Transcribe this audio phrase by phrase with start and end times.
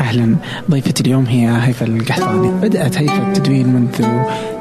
[0.00, 0.36] أهلا.
[0.70, 2.48] ضيفة اليوم هي هيفا القحطاني.
[2.62, 4.06] بدأت هيفا التدوين منذ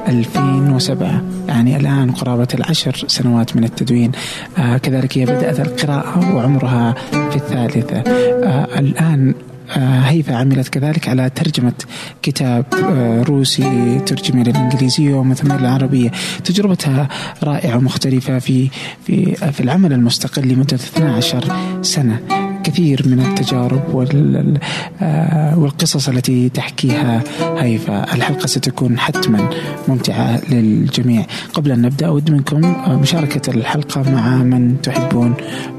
[0.08, 4.12] 2007 يعني الآن قرابة العشر سنوات من التدوين.
[4.58, 7.98] آه كذلك هي بدأت القراءة وعمرها في الثالثة.
[7.98, 9.34] آه الآن
[9.74, 11.74] هيفا عملت كذلك على ترجمة
[12.22, 16.12] كتاب آه، روسي ترجم إلى الإنجليزية ومن ثم إلى العربية
[16.44, 17.08] تجربتها
[17.44, 18.70] رائعة ومختلفة في
[19.06, 22.20] في في العمل المستقل لمدة 12 سنة.
[22.64, 24.08] كثير من التجارب
[25.02, 27.24] آه، والقصص التي تحكيها
[27.58, 28.14] هيفا.
[28.14, 29.50] الحلقة ستكون حتما
[29.88, 31.26] ممتعة للجميع.
[31.54, 32.62] قبل أن نبدأ أود منكم
[33.02, 35.34] مشاركة الحلقة مع من تحبون.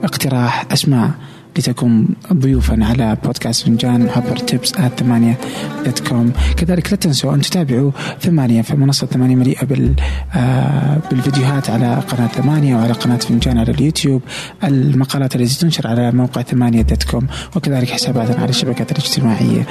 [0.05, 1.11] اقتراح أسماء.
[1.59, 5.39] لتكون ضيوفا على بودكاست فنجان عبر tips ثمانية
[5.85, 9.95] dot com كذلك لا تنسوا أن تتابعوا ثمانية في منصة ثمانية مليئة بال
[10.35, 14.23] آه بالفيديوهات على قناة ثمانية وعلى قناة فنجان على اليوتيوب.
[14.65, 17.27] المقالات التي تنشر على موقع ثمانية dot com
[17.57, 19.67] وكذلك حساباتنا على الشبكات الاجتماعية.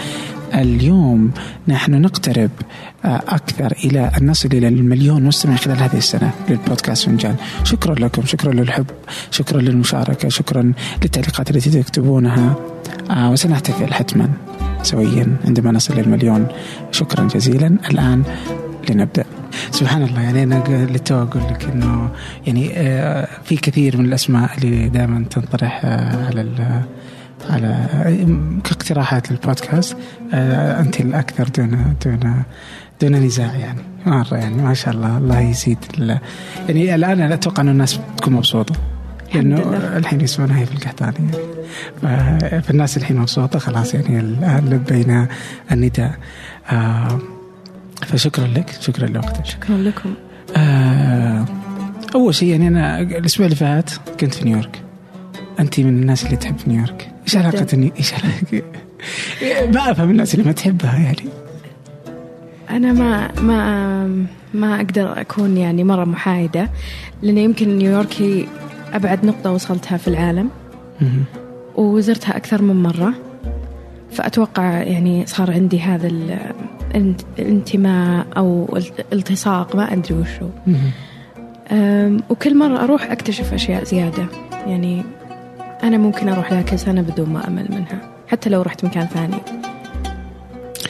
[0.54, 1.32] اليوم
[1.68, 2.52] نحن نقترب
[3.06, 7.36] آه، أكثر إلى أن نصل إلى المليون مستمع خلال هذه السنة للبودكاست فنجان.
[7.64, 8.86] شكرا لكم شكرا للحب
[9.32, 12.56] شكرا للمشاركة شكرا للتعليقات التي تكتبونها.
[13.10, 14.30] آه، وسنحتفل حتما
[14.84, 16.48] سويا عندما نصل للمليون
[16.92, 17.78] شكرا جزيلا.
[17.92, 18.24] الآن
[18.90, 19.26] لنبدأ.
[19.72, 22.10] سبحان الله يعني أنا للتو أقول لك إنه
[22.48, 26.42] يعني آه، في كثير من الأسماء اللي دائما تنطرح على
[27.50, 27.88] على
[28.64, 29.98] كاقتراحات للبودكاست
[30.34, 32.44] آه، أنت الأكثر دون دون
[33.02, 33.82] دون نزاع يعني.
[34.06, 35.78] مرة يعني ما شاء الله الله يزيد
[36.70, 38.76] يعني الآن أنا أتوقع أن الناس تكون مبسوطة
[39.34, 39.58] لأنه
[39.98, 41.16] الحين يسمعونها هي في القحطاني
[42.04, 45.28] يعني فالناس الحين مبسوطة خلاص يعني الان لبينا
[45.72, 46.16] النداء.
[46.72, 47.20] آه
[48.02, 49.46] فشكرا لك شكرا لوقتك.
[49.46, 50.14] شكرا لكم.
[50.58, 51.46] آه
[52.16, 54.82] أول شيء يعني أنا الأسبوع اللي فات كنت في نيويورك.
[55.60, 57.12] أنت من الناس اللي تحب نيويورك.
[57.26, 58.64] إيش علاقة اني إيش علاقة
[59.74, 61.30] ما أفهم الناس اللي ما تحبها يعني.
[62.70, 66.70] أنا ما ما ما أقدر أكون يعني مرة محايدة
[67.22, 68.46] لأن يمكن نيويورك هي
[68.94, 70.50] أبعد نقطة وصلتها في العالم.
[71.76, 73.14] وزرتها أكثر من مرة.
[74.12, 76.12] فأتوقع يعني صار عندي هذا
[77.40, 78.78] الانتماء أو
[79.14, 80.50] التصاق ما أدري وشو.
[82.30, 84.26] وكل مرة أروح أكتشف أشياء زيادة.
[84.68, 85.04] يعني
[85.84, 89.38] أنا ممكن أروح لها كل سنة بدون ما أمل منها حتى لو رحت مكان ثاني.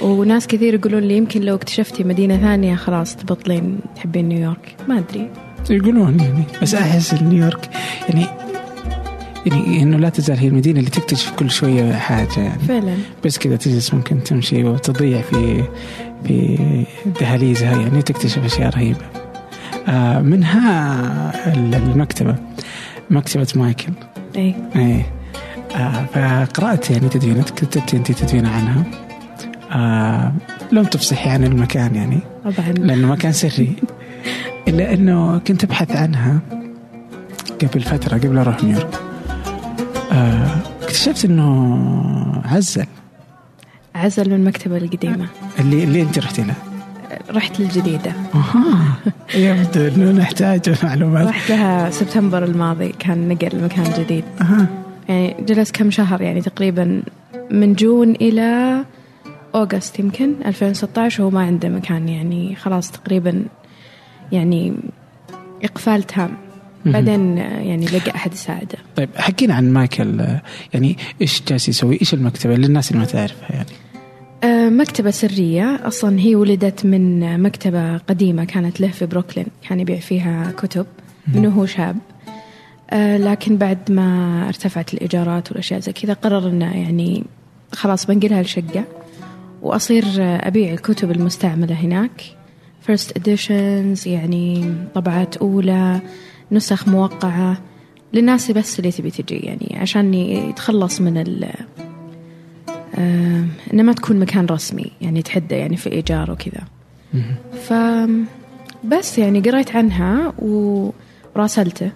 [0.01, 4.75] وناس كثير يقولون لي يمكن لو اكتشفتي مدينة ثانية خلاص تبطلين تحبين نيويورك.
[4.87, 5.29] ما أدري.
[5.69, 7.69] يقولون يعني بس أحس نيويورك
[8.09, 8.25] يعني
[9.45, 12.59] يعني إنه لا تزال هي المدينة اللي تكتشف كل شوية حاجة يعني.
[12.59, 12.95] فعلا.
[13.25, 15.63] بس كذا تجلس ممكن تمشي وتضيع في
[16.23, 16.57] في
[17.21, 19.05] دهاليزها يعني تكتشف أشياء رهيبة.
[19.87, 22.35] آه منها المكتبة
[23.09, 23.93] مكتبة مايكل.
[24.37, 25.05] اي اي
[25.75, 28.83] آه فقرأت يعني تدوينات كتبت أنت تدوينة عنها.
[29.71, 30.33] آه
[30.71, 32.19] لم تفصحي عن المكان يعني.
[32.43, 32.71] طبعا.
[32.71, 33.75] لأنه مكان سري.
[34.67, 36.39] إلا أنه كنت أبحث عنها
[37.61, 38.99] قبل فترة قبل أروح نيويورك.
[40.11, 40.47] آه
[40.83, 42.85] اكتشفت أنه عزل.
[43.95, 45.27] عزل من المكتبة القديمة.
[45.59, 46.55] اللي اللي أنت رحتي لها
[47.29, 48.13] رحت للجديدة.
[48.35, 48.95] أها.
[49.35, 51.27] يبدو انه نحتاج معلومات.
[51.27, 54.23] رحت لها سبتمبر الماضي كان نقل مكان جديد.
[54.41, 54.67] أها.
[55.09, 57.01] يعني جلس كم شهر يعني تقريبا
[57.51, 58.79] من جون إلى
[59.55, 63.45] أوغست يمكن 2016 وهو ما عنده مكان يعني خلاص تقريبا
[64.31, 64.73] يعني
[65.63, 66.29] إقفال تام.
[66.85, 68.77] بعدين يعني لقى أحد يساعده.
[68.95, 70.21] طيب حكينا عن مايكل
[70.73, 73.69] يعني إيش جالس يسوي؟ إيش المكتبة للناس اللي ما تعرفها يعني؟
[74.69, 75.79] مكتبة سرية.
[75.87, 80.85] أصلا هي ولدت من مكتبة قديمة كانت له في بروكلين كان يبيع فيها كتب
[81.27, 81.97] من هو شاب.
[82.89, 87.23] آه، لكن بعد ما ارتفعت الإيجارات والأشياء زي كذا قرر إنه يعني
[87.71, 88.83] خلاص بنقلها لشقة
[89.61, 92.21] وأصير أبيع الكتب المستعملة هناك.
[92.87, 96.01] First editions يعني طبعات أولى
[96.51, 97.57] نسخ موقعة
[98.13, 101.65] للناس بس اللي تبي تجي يعني عشان يتخلص من آه
[102.97, 106.63] إنه ما تكون مكان رسمي يعني تحده يعني في إيجار وكذا.
[107.67, 107.73] ف
[108.83, 110.33] بس يعني قريت عنها
[111.35, 111.91] وراسلته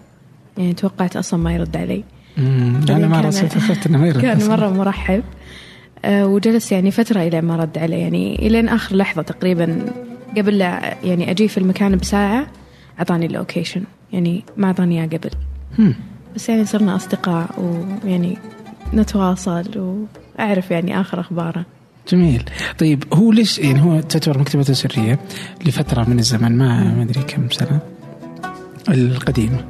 [0.58, 2.04] يعني توقعت أصلا ما يرد علي.
[2.38, 4.22] أنا ما راسلت أخذت إنه ما يرد.
[4.22, 5.24] كان مرة مرحب.
[6.06, 9.86] آه وجلس يعني فترة إلى ما رد علي يعني الين آخر لحظة تقريبا
[10.38, 12.48] قبل لا يعني أجي في المكان بساعة
[13.00, 13.84] أعطاني اللوكيشن.
[14.14, 15.30] يعني ما أعطاني إياه قبل.
[16.36, 17.50] بس يعني صرنا أصدقاء
[18.06, 18.38] ويعني
[18.94, 20.06] نتواصل
[20.40, 21.66] واعرف يعني آخر أخباره.
[22.12, 22.44] جميل.
[22.80, 25.20] طيب هو ليش يعني هو تعتبر مكتبته سرية
[25.66, 27.80] لفترة من الزمن؟ ما ما أدري كم سنة
[28.90, 29.66] القديمة.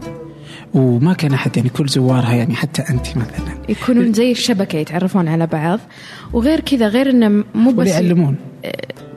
[0.73, 3.57] وما كان أحد يعني كل زوارها يعني حتى أنت مثلا.
[3.69, 5.79] يكونون زي الشبكة يتعرفون على بعض.
[6.33, 8.35] وغير كذا غير إنه مو بس يعلمون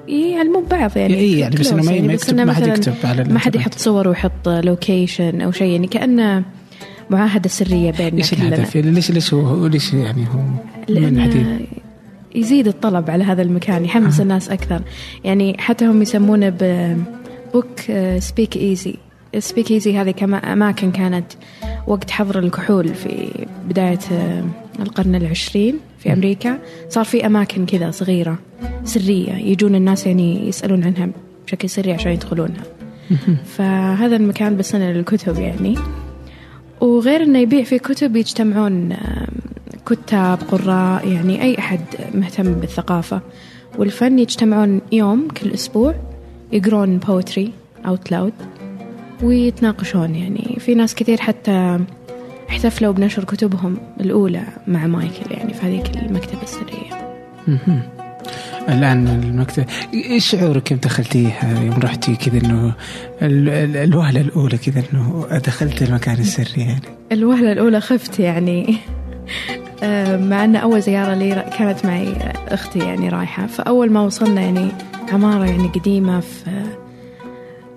[0.08, 1.14] يعلمون بعض يعني.
[1.14, 4.08] اي يعني بس إنه ما يعني يكتب ما حد يكتب على ما حد يحط صور
[4.08, 6.44] ويحط لوكيشن أو شيء يعني كأنه
[7.10, 10.40] معاهدة سرية بيننا إيش الهدف؟ يعني ليش ليش هو ليش يعني هو
[10.88, 11.66] من
[12.34, 14.22] يزيد الطلب على هذا المكان يحمس آه.
[14.22, 14.82] الناس أكثر.
[15.24, 16.96] يعني حتى هم يسمونه ب
[17.54, 17.80] book
[18.18, 18.94] speakeasy
[19.38, 20.14] speakeasy هذه
[20.52, 21.26] أماكن كانت
[21.86, 24.44] وقت حظر الكحول في بداية آه،
[24.80, 26.58] القرن العشرين في أمريكا.
[26.88, 28.38] صار في أماكن كذا صغيرة
[28.84, 31.08] سرية يجون الناس يعني يسألون عنها
[31.46, 32.64] بشكل سري عشان يدخلونها.
[33.56, 35.78] فهذا المكان بس للكتب يعني.
[36.82, 38.96] وغير إنه يبيع فيه كتب يجتمعون
[39.86, 41.80] كتاب قراء يعني أي أحد
[42.14, 43.20] مهتم بالثقافة.
[43.78, 45.94] والفن يجتمعون يوم كل أسبوع
[46.52, 47.52] يقرون poetry
[47.86, 48.32] out loud
[49.22, 50.14] ويتناقشون.
[50.14, 51.80] يعني في ناس كثير حتى
[52.50, 57.12] احتفلوا بنشر كتبهم الأولى مع مايكل يعني في هذيك المكتبة السرية.
[58.68, 62.74] الآن المكتبة إيش شعورك يوم دخلتيها يوم رحتي كذا إنه
[63.84, 66.82] الوهلة الأولى كذا إنه دخلت المكان السري يعني؟
[67.12, 68.76] الوهلة الأولى خفت يعني.
[69.84, 72.12] آه، مع أن أول زيارة لي كانت معي
[72.48, 73.46] أختي يعني رايحة.
[73.46, 74.68] فأول ما وصلنا يعني
[75.12, 76.50] عمارة يعني قديمة في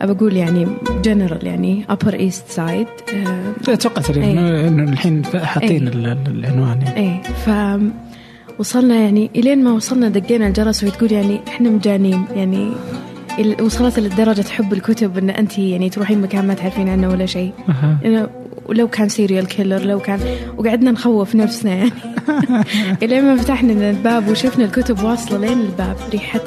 [0.01, 0.67] بقول يعني
[1.03, 2.87] جنرال يعني Upper East Side
[3.79, 6.17] توقعت انه الحين حاطين إيه.
[6.27, 6.97] العنوان يعني.
[6.97, 7.49] إيه ف
[8.59, 12.25] وصلنا يعني إلين ما وصلنا دقينا الجرس وهي تقول يعني إحنا مجانين.
[12.35, 12.71] يعني
[13.61, 17.51] وصلت لدرجة حب الكتب إن أنت يعني تروحين مكان ما تعرفين عنه ولا شيء.
[17.69, 18.29] أه.
[18.65, 20.19] ولو كان serial killer لو كان
[20.57, 21.91] وقعدنا نخوف نفسنا يعني.
[23.03, 25.95] إلين ما فتحنا الباب وشفنا الكتب واصلة لين الباب.
[26.11, 26.43] ريحة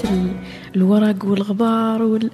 [0.77, 2.31] الورق والغبار وال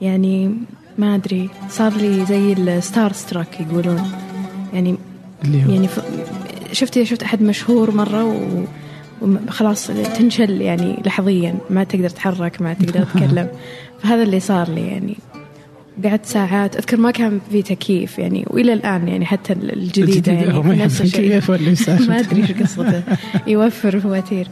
[0.00, 0.54] يعني
[0.98, 4.12] ما أدري صار لي زي ال starstruck يقولون.
[4.74, 4.96] يعني
[5.44, 5.88] يعني
[6.72, 8.64] شفت شفت أحد مشهور مرة و
[9.22, 11.54] وخلاص تنشل يعني لحظيا.
[11.70, 13.48] ما تقدر تتحرك ما تقدر تتكلم.
[14.02, 15.16] فهذا اللي صار لي يعني.
[16.04, 21.00] قعدت ساعات أذكر ما كان في تكييف يعني وإلى الآن يعني حتى الجديدة يعني نفس
[21.00, 21.20] الشيء.
[22.08, 23.02] ما أدري إيش قصته.
[23.46, 24.48] يوفر فواتير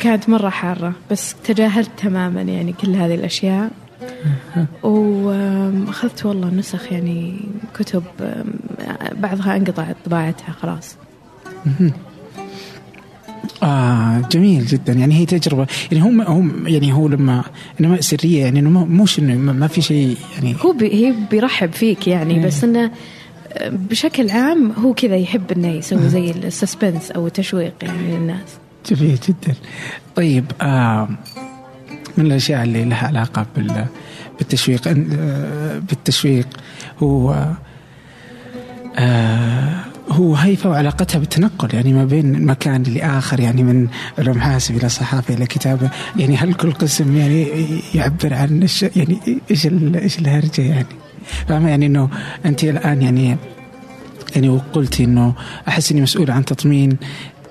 [0.00, 3.70] كانت مرة حارة بس تجاهلت تماما يعني كل هذه الأشياء.
[4.82, 7.40] واخذت والله نسخ يعني
[7.78, 8.02] كتب
[9.12, 10.96] بعضها انقطعت طباعتها خلاص.
[13.64, 14.92] آه جميل جدا.
[14.92, 17.44] يعني هي تجربة يعني هم هم يعني هو لما
[17.80, 22.08] انما سرية يعني إنه مش إنه ما في شيء يعني هو بي هي بيرحب فيك
[22.08, 22.46] يعني إيه.
[22.46, 22.90] بس إنه
[23.70, 28.48] بشكل عام هو كذا يحب إنه يسوي زي السسبنس أو التشويق يعني للناس
[28.90, 29.54] جميل جدا.
[30.16, 31.08] طيب آه
[32.16, 33.46] من الأشياء اللي لها علاقة
[34.38, 34.88] بالتشويق؟
[35.88, 36.46] بالتشويق
[36.98, 37.46] هو
[38.98, 44.88] آه هو هيفا وعلاقتها بالتنقل يعني ما بين مكان لآخر يعني من علوم حاسب إلى
[44.88, 45.90] صحافة إلى كتابة.
[46.16, 47.46] يعني هل كل قسم يعني
[47.94, 48.82] يعبر عن الش...
[48.82, 49.18] يعني
[49.50, 49.96] إيش ال...
[49.96, 50.86] إيش الهرجة يعني؟
[51.48, 52.08] فاهمة يعني إنه
[52.44, 53.36] أنت الآن يعني
[54.34, 55.34] يعني وقلتي إنه
[55.68, 56.96] أحس إني مسؤول عن تطمين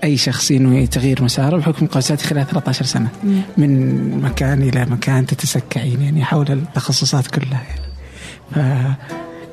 [0.04, 3.10] أي شخص إنه تغيير مساره بحكم قوساتي خلال 13 سنة.
[3.24, 3.42] مم.
[3.58, 7.84] من مكان إلى مكان تتسكعين يعني حول التخصصات كلها يعني.
[8.52, 8.58] ف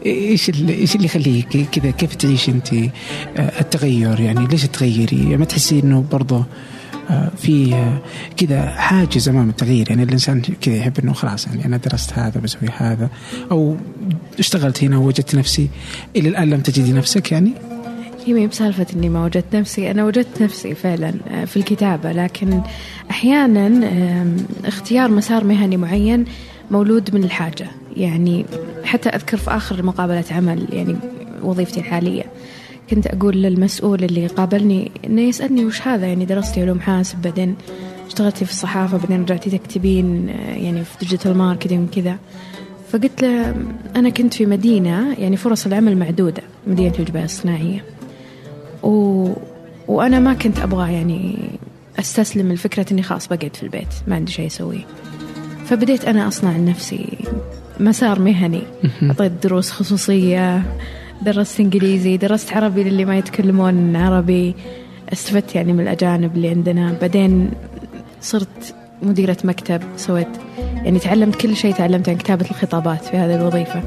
[0.06, 5.80] إيش إيش اللي يخليك كذا؟ كيف تعيش أنت؟ آه، التغير يعني ليش تغيري؟ ما تحسي
[5.80, 6.44] إنه برضه
[7.10, 7.98] آه، في آه،
[8.36, 12.68] كذا حاجز أمام التغيير؟ يعني الإنسان كذا يحب إنه خلاص يعني أنا درست هذا بسوي
[12.76, 13.08] هذا
[13.50, 13.76] أو
[14.38, 15.68] اشتغلت هنا ووجدت نفسي
[16.16, 17.52] إلى الآن لم تجدي نفسك يعني؟
[18.26, 19.90] هي ما بسالفة إني ما وجدت نفسي.
[19.90, 21.14] أنا وجدت نفسي فعلا
[21.46, 22.60] في الكتابة لكن
[23.10, 24.26] أحيانا
[24.64, 26.24] اختيار مسار مهني معين
[26.70, 27.66] مولود من الحاجة.
[27.96, 28.46] يعني
[28.84, 30.96] حتى أذكر في آخر مقابلة عمل يعني
[31.42, 32.24] وظيفتي الحالية
[32.90, 37.54] كنت أقول للمسؤول اللي قابلني إنه يسألني وش هذا يعني درستي علوم حاسب بعدين
[38.06, 42.16] اشتغلتي في الصحافة بعدين رجعتي تكتبين يعني في digital marketing وكذا.
[42.92, 43.54] فقلت له
[43.96, 47.84] أنا كنت في مدينة يعني فرص العمل معدودة مدينة الجبيل الصناعية.
[48.82, 49.28] و...
[49.88, 51.38] وأنا ما كنت أبغى يعني
[51.98, 54.86] أستسلم لفكرة إني خلاص بقعد في البيت ما عندي شيء أسويه.
[55.70, 57.06] فبديت أنا أصنع لنفسي
[57.80, 58.62] مسار مهني.
[59.02, 60.62] أعطيت دروس خصوصية
[61.22, 64.54] درست إنجليزي درست عربي للي ما يتكلمون عربي.
[65.12, 66.94] استفدت يعني من الأجانب اللي عندنا.
[67.00, 67.50] بعدين
[68.20, 73.82] صرت مديرة مكتب سويت يعني تعلمت كل شيء تعلمته عن كتابة الخطابات في هذه الوظيفة.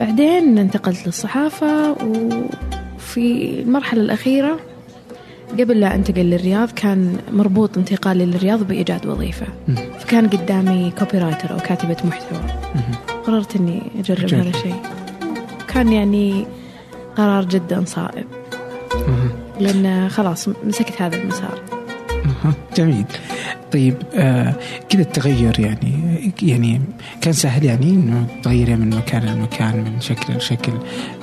[0.00, 2.30] بعدين انتقلت للصحافة و...
[2.98, 4.60] في المرحلة الأخيرة
[5.52, 9.46] قبل لا أنتقل للرياض كان مربوط انتقالي للرياض بإيجاد وظيفة.
[9.98, 12.40] فكان قدامي copywriter أو كاتبة محتوى.
[13.26, 14.82] قررت إني أجرب هذا الشيء.
[15.68, 16.46] كان يعني
[17.16, 18.26] قرار جدا صائب.
[19.60, 21.60] لأن خلاص مسكت هذا المسار.
[22.76, 23.04] جميل.
[23.72, 24.54] طيب آه
[24.88, 25.92] كذا التغير يعني
[26.42, 26.80] يعني
[27.20, 30.72] كان سهل يعني إنه تغيري من مكان لمكان من شكل لشكل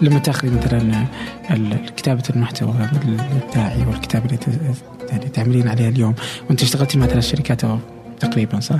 [0.01, 1.05] لما تاخذي مثلا
[1.51, 2.73] ال- كتابه المحتوى
[3.05, 4.73] الابداعي والكتابة اللي
[5.09, 6.13] يعني تعملين عليها اليوم.
[6.49, 7.61] وأنت اشتغلتي مع ثلاث شركات
[8.19, 8.79] تقريبا صح؟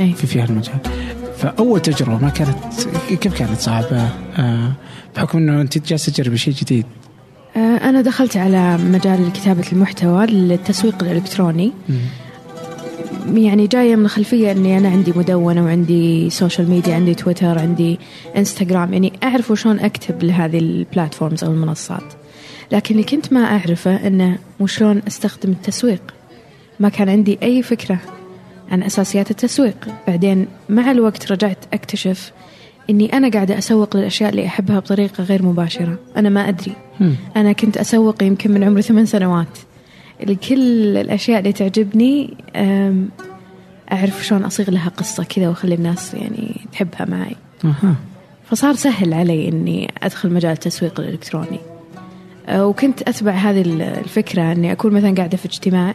[0.00, 0.12] أي.
[0.12, 0.78] في في هالمجال
[1.38, 2.56] فأول تجربة ما كانت
[3.20, 4.72] كيف كانت صعبة؟ آه
[5.16, 6.86] بحكم إنه أنت جالسة تجربي شيء جديد.
[7.56, 11.72] آه، أنا دخلت على مجال كتابة المحتوى للتسويق الإلكتروني.
[13.34, 17.98] يعني جاية من خلفية أني أنا عندي مدونة وعندي social media عندي تويتر عندي
[18.36, 22.02] انستغرام يعني أعرف وشون أكتب لهذه ال platforms أو المنصات.
[22.72, 26.02] لكن اللي كنت ما أعرفه أنه وشلون أستخدم التسويق.
[26.80, 27.98] ما كان عندي أي فكرة
[28.70, 29.88] عن أساسيات التسويق.
[30.08, 32.32] بعدين مع الوقت رجعت أكتشف
[32.90, 35.98] أني أنا قاعدة أسوق للأشياء اللي أحبها بطريقة غير مباشرة.
[36.16, 36.72] أنا ما أدري.
[37.00, 37.14] مم.
[37.36, 39.58] أنا كنت أسوق يمكن من عمري ثمان سنوات.
[40.26, 42.34] لكل الأشياء اللي تعجبني
[43.92, 47.36] أعرف شلون أصيغ لها قصة كذا وأخلي الناس يعني تحبها معي.
[47.64, 47.94] أها.
[48.50, 51.58] فصار سهل علي إني أدخل مجال التسويق الإلكتروني.
[52.48, 55.94] أه، وكنت أتبع هذه ال- الفكرة إني أكون مثلا قاعدة في اجتماع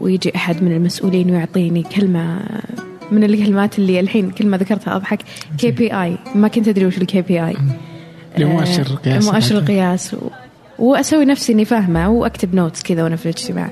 [0.00, 2.40] ويجي أحد من المسؤولين ويعطيني كلمة
[3.12, 5.18] من الكلمات اللي الحين كل ما ذكرتها أضحك
[5.58, 6.16] KPI.
[6.34, 7.54] ما كنت أدري وش ال KPI.
[8.38, 10.16] لمؤشر قياس مؤشر قياس و...
[10.78, 13.70] وأسوي نفسي إني فاهمة وأكتب notes كذا وأنا في الاجتماع.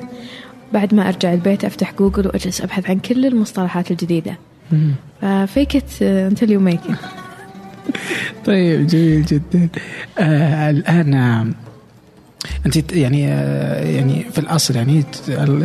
[0.73, 4.39] بعد ما أرجع البيت أفتح جوجل وأجلس أبحث عن كل المصطلحات الجديدة.
[4.73, 4.93] مم.
[5.23, 6.81] ف fake it until you make
[8.45, 9.69] طيب جميل جدا.
[10.19, 11.47] آه الآن آه،
[12.67, 15.05] أنت يعني آه يعني في الأصل يعني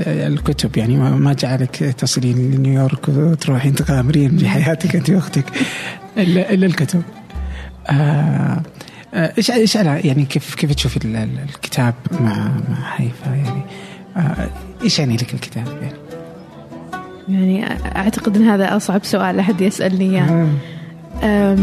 [0.08, 5.46] الكتب يعني ما جعلك تصلين لنيويورك وتروحين تغامرين بحياتك أنت وأختك.
[6.17, 7.01] الا إلا الكتب.
[7.89, 8.62] آه،
[9.13, 13.62] إيش إيش على- يعني كيف كيف تشوفي ال- ال- الكتاب مع مع هيفا يعني
[14.18, 14.50] آه
[14.84, 15.94] إيش يعني لك الكتاب؟ يعني؟
[17.30, 20.48] يعني أعتقد إن هذا أصعب سؤال أحد يسألني إياه.
[21.24, 21.58] آه.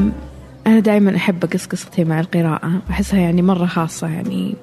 [0.66, 2.80] أنا دائما أحب أقص قصتي مع القراءة.
[2.90, 4.08] أحسها يعني مرة خاصة.
[4.08, 4.54] يعني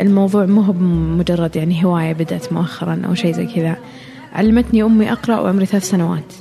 [0.00, 0.72] الموضوع مو هو
[1.18, 3.76] مجرد يعني هواية بدأت مؤخرا أو شيء زي كذا.
[4.32, 6.32] علمتني أمي أقرأ وعمري ثلاث سنوات.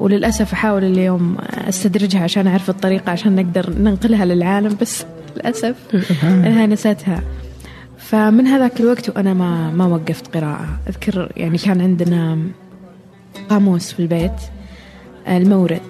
[0.00, 1.36] وللأسف أحاول اليوم
[1.68, 5.04] أستدرجها عشان أعرف الطريقة عشان نقدر ننقلها للعالم بس
[5.36, 5.76] للأسف
[6.24, 7.22] أنها نسيتها
[7.98, 10.68] فمن هذاك الوقت وأنا ما ما وقفت قراءة.
[10.88, 12.38] أذكر يعني كان عندنا
[13.48, 14.32] قاموس في البيت
[15.28, 15.80] المورد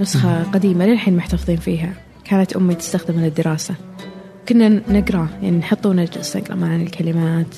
[0.00, 1.92] نسخة قديمة للحين محتفظين فيها.
[2.24, 3.74] كانت أمي تستخدمها للدراسة.
[4.48, 7.56] كنا نقرأ يعني نحط ونجلس نقرأ معنا الكلمات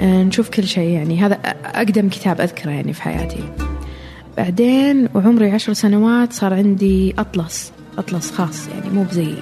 [0.00, 1.20] آه، نشوف كل شيء يعني.
[1.20, 3.75] هذا أقدم كتاب أذكره يعني في حياتي.
[4.36, 9.34] بعدين وعمري عشر سنوات صار عندي أطلس أطلس خاص يعني مو بزي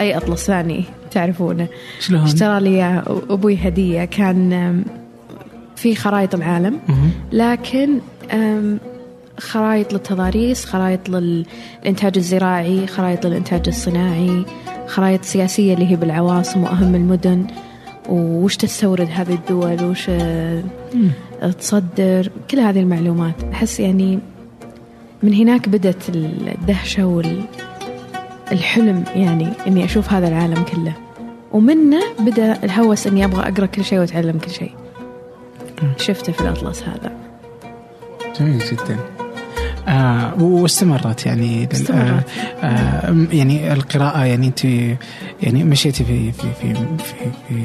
[0.00, 1.68] أي أطلس ثاني تعرفونه
[2.00, 4.82] شلون؟ اشترى لي أبوي هدية كان
[5.76, 6.78] في خرائط العالم.
[7.32, 7.98] لكن
[8.32, 8.78] أم،
[9.38, 14.44] خرائط للتضاريس خرائط للإنتاج الزراعي خرائط للإنتاج الصناعي
[14.86, 17.46] خرائط سياسية اللي هي بالعواصم وأهم المدن
[18.08, 20.10] وش تستورد هذه الدول وش
[21.58, 23.44] تصدر كل هذه المعلومات.
[23.52, 24.18] أحس يعني
[25.22, 27.06] من هناك بدت الدهشة
[28.50, 30.92] والحلم يعني إني أشوف هذا العالم كله.
[31.52, 34.72] ومنه بدأ الهوس إني أبغى أقرأ كل شيء وأتعلم كل شيء.
[35.96, 37.12] شفته في الأطلس هذا.
[38.40, 38.96] جميل جدا.
[39.88, 42.24] آه واستمرت يعني استمرت.
[42.62, 44.64] آه آه يعني القراءة يعني أنت
[45.42, 47.62] يعني مشيتي في في في في, في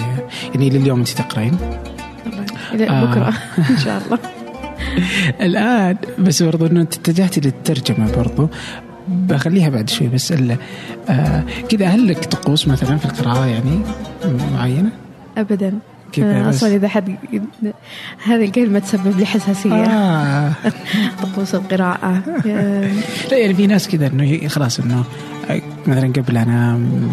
[0.53, 1.57] يعني لليوم أنت تقرأين؟
[2.81, 3.05] آه.
[3.05, 3.33] بكرة
[3.69, 4.19] إن شاء الله.
[5.47, 8.49] الآن بس برضو أنه أنت اتجهتي للترجمة برضو.
[9.07, 10.33] بخليها بعد شوي بس
[11.09, 13.79] آه كذا هل لك طقوس مثلا في القراءة يعني
[14.53, 14.89] معينة؟
[15.37, 15.73] أبدا.
[16.11, 16.55] كذا بس.
[16.55, 17.15] أصلا إذا حد
[18.23, 19.73] هذه الكلمة تسبب لي حساسية.
[19.73, 20.51] آه.
[21.23, 22.23] طقوس القراءة.
[22.47, 22.91] آه،
[23.31, 25.03] لا يعني في ناس كذا إنه خلاص إنه
[25.87, 27.09] مثلا قبل انام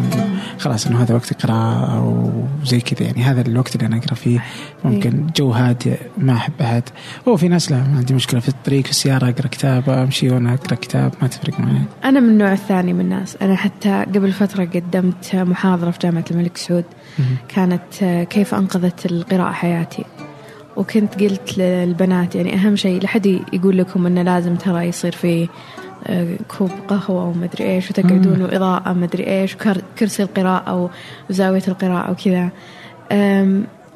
[0.58, 2.30] خلاص إنه هذا وقت قراءة أو
[2.64, 4.44] زي كذا يعني هذا الوقت اللي أنا أقرأ فيه
[4.84, 6.82] ممكن جو هادئ ما أحب أحد.
[7.28, 8.40] هو في ناس لا ما عندي مشكلة.
[8.40, 11.82] في الطريق في السيارة أقرأ كتاب أمشي وأنا أقرأ كتاب ما تفرق معي.
[12.04, 13.37] أنا من النوع الثاني من الناس.
[13.42, 16.84] أنا حتى قبل فترة قدمت محاضرة في جامعة الملك سعود.
[17.49, 20.04] كانت كيف أنقذت القراءة حياتي.
[20.76, 25.49] وكنت قلت للبنات يعني أهم شيء لحد يقول لكم أنه لازم ترى يصير في
[26.59, 30.90] كوب قهوة ومدري إيش وتقعدون وإضاءة مدري إيش وكرسي القراءة
[31.30, 32.50] وزاوية القراءة وكذا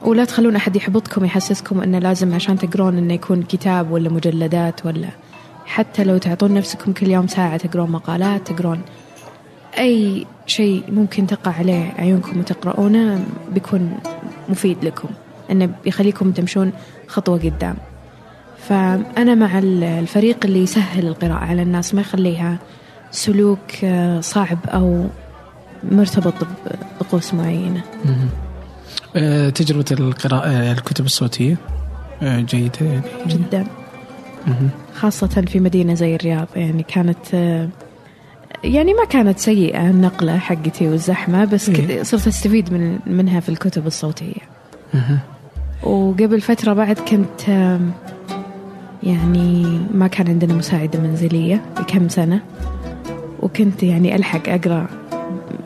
[0.05, 5.09] ولا تخلون أحد يحبطكم يحسسكم أنه لازم عشان تقرون أنه يكون كتاب ولا مجلدات ولا
[5.67, 8.81] حتى لو تعطون نفسكم كل يوم ساعة تقرون مقالات تقرون
[9.79, 13.99] أي شيء ممكن تقع عليه عيونكم وتقرؤونه بيكون
[14.49, 15.09] مفيد لكم.
[15.51, 16.73] أنه بيخليكم تمشون
[17.07, 17.77] خطوة قدام.
[18.69, 22.59] فأنا مع الفريق اللي يسهل القراءة على الناس ما يخليها
[23.11, 25.07] سلوك آه، صعب أو
[25.91, 26.35] مرتبط
[27.01, 27.83] بطقوس معينة.
[29.17, 31.57] أه، تجربة القراءة الكتب الصوتية
[32.23, 33.67] أه، جيدة يعني؟ جدا.
[34.95, 37.35] خاصة في مدينة زي الرياض يعني كانت
[38.65, 42.03] يعني ما كانت سيئة النقلة حقتي والزحمة بس إيه.
[42.03, 44.43] صرت أستفيد من منها في الكتب الصوتية.
[45.83, 47.51] وقبل فترة بعد كنت
[49.05, 52.41] يعني ما كان عندنا مساعدة منزلية بكم سنة
[53.41, 54.87] وكنت يعني ألحق أقرأ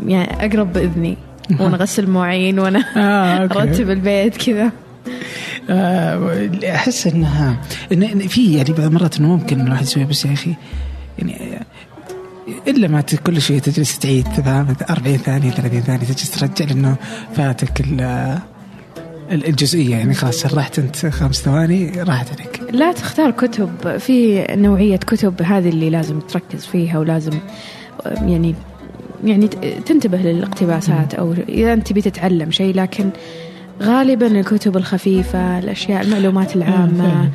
[0.07, 1.17] يعني أقرب بإذني
[1.61, 3.45] وأنا أغسل مواعين وأنا آه،.
[3.45, 4.73] أرتب البيت كذا
[5.71, 7.57] آه، أحس إنها
[7.93, 10.55] إن في يعني بعض المرات إنه ممكن الواحد يسويها بس يا أخي
[11.19, 16.65] يعني آه، إلا ما كل شوية تجلس تعيد فاهم 40 ثانية 30 ثانية تجلس ترجع
[16.65, 16.97] لأنه
[17.35, 17.81] فاتك
[19.31, 22.61] الجزئية يعني خلاص سرحت أنت خمس ثواني راحت عليك.
[22.73, 27.33] لا تختار كتب في نوعية كتب هذه اللي لازم تركز فيها ولازم
[28.07, 28.55] يعني
[29.25, 29.49] يعني
[29.87, 33.11] تنتبه للاقتباسات أو إذا أنت بتتعلم شيء لكن
[33.83, 37.31] غالبا الكتب الخفيفة الأشياء المعلومات العامة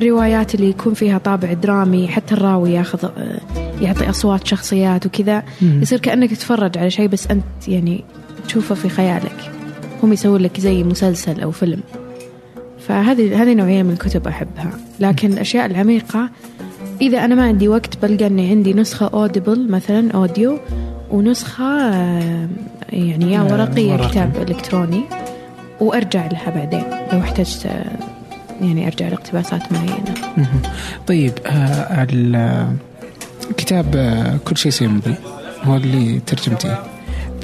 [0.00, 3.08] روايات اللي يكون فيها طابع درامي حتى الراوي ياخذ
[3.80, 5.42] يعطي أصوات شخصيات وكذا.
[5.62, 8.04] يصير كأنك تتفرج على شيء بس أنت يعني
[8.46, 9.50] تشوفه في خيالك.
[10.02, 11.80] هم يسوون لك زي مسلسل أو فيلم.
[12.88, 14.70] فهذه هذه نوعية من الكتب أحبها.
[15.00, 16.30] لكن الأشياء العميقة
[17.00, 20.58] إذا أنا ما عندي وقت بلقى أني عندي نسخة أوديبل مثلا أوديو
[21.10, 22.48] ونسخة آه،
[22.92, 24.08] يعني يا آه، ورقي يا.
[24.08, 25.00] كتاب إلكتروني
[25.80, 26.82] وأرجع لها بعدين
[27.12, 27.84] لو احتجت آه،
[28.60, 30.14] يعني أرجع لاقتباسات معينة.
[31.06, 32.76] طيب آه، ال-
[33.56, 35.14] كتاب آه، كل شيء سيمضي.
[35.64, 36.82] هو اللي ترجمتيه.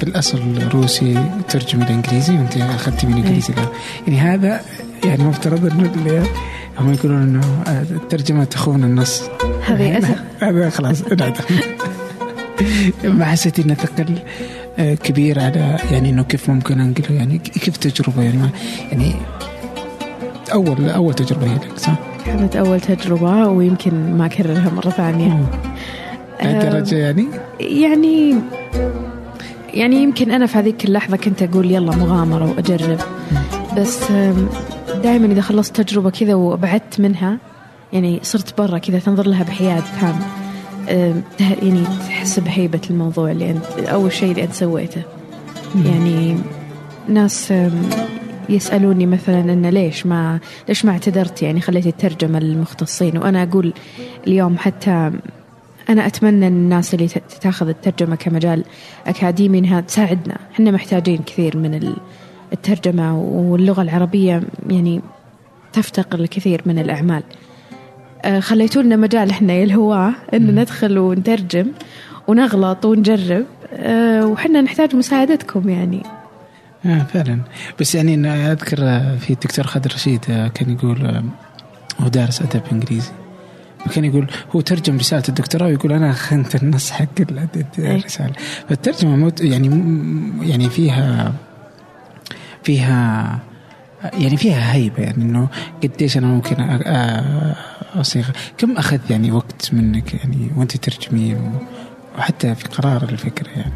[0.01, 3.71] في الاصل روسي ترجم إلى انجليزي وأنت أخذتي من إنجليزي له
[4.07, 4.61] يعني هذا
[5.05, 6.25] يعني مفترض إنه
[6.79, 9.23] هم يقولون إنه آه، الترجمة تخون النص.
[9.65, 9.97] هذه
[10.41, 11.03] هذا خلاص
[13.03, 14.15] ما حسيت إنه ثقل
[14.79, 17.17] آه، كبير على يعني إنه كيف ممكن أنقله.
[17.17, 18.49] يعني كيف تجربة؟ يعني
[18.91, 19.15] يعني
[20.53, 21.95] اول أول تجربة هي لك صح؟
[22.25, 25.45] كانت أول تجربة ويمكن ما أكررها مرة ثانية.
[26.43, 27.25] لهالدرجه يعني؟
[27.59, 28.35] يعني
[29.73, 32.99] يعني يمكن أنا في هذيك اللحظة كنت أقول يلا مغامرة وأجرب.
[33.77, 34.11] بس
[35.03, 37.37] دائما إذا خلصت تجربة كذا وأبعدت منها
[37.93, 40.19] يعني صرت برا كذا تنظر لها بحياد تام.
[41.39, 45.01] يعني تحس بهيبة الموضوع اللي أنت أول شيء اللي أنت سويته.
[45.85, 46.37] يعني
[47.07, 47.53] ناس
[48.49, 53.73] يسألوني مثلا إنه ليش ما ليش ما اعتذرت؟ يعني خليت الترجمة للمختصين وأنا أقول
[54.27, 55.11] اليوم حتى
[55.91, 57.07] أنا أتمنى أن الناس اللي
[57.41, 58.63] تاخذ الترجمة كمجال
[59.07, 60.37] أكاديمي إنها تساعدنا.
[60.53, 61.97] إحنا محتاجين كثير من ال-
[62.53, 65.01] الترجمة واللغة العربية يعني
[65.73, 67.23] تفتقر لكثير من الأعمال.
[68.25, 71.67] آه، خليتوا لنا مجال إحنا يا الهواة إن ندخل ونترجم
[72.27, 73.45] ونغلط ونجرب.
[73.73, 76.03] آه، وحنا نحتاج مساعدتكم يعني.
[76.85, 77.39] آه فعلا.
[77.79, 80.19] بس يعني أنا أذكر آه، في الدكتور خالد رشيد
[80.53, 81.23] كان يقول
[81.99, 83.11] هو دارس أدب إنجليزي.
[83.85, 87.47] فكان يقول هو ترجم رسالة الدكتوراه ويقول أنا خنت النص حق ال-
[87.79, 88.33] الرسالة.
[88.69, 89.67] فالترجمة موت يعني
[90.49, 91.33] يعني فيها
[92.63, 93.39] فيها
[94.13, 95.47] يعني فيها هيبة يعني إنه
[95.83, 96.55] قديش أنا ممكن
[97.95, 98.25] أصيغ.
[98.57, 101.51] كم أخذ يعني وقت منك يعني وأنت ترجمين؟
[102.17, 103.73] وحتى في قرار الفكرة يعني.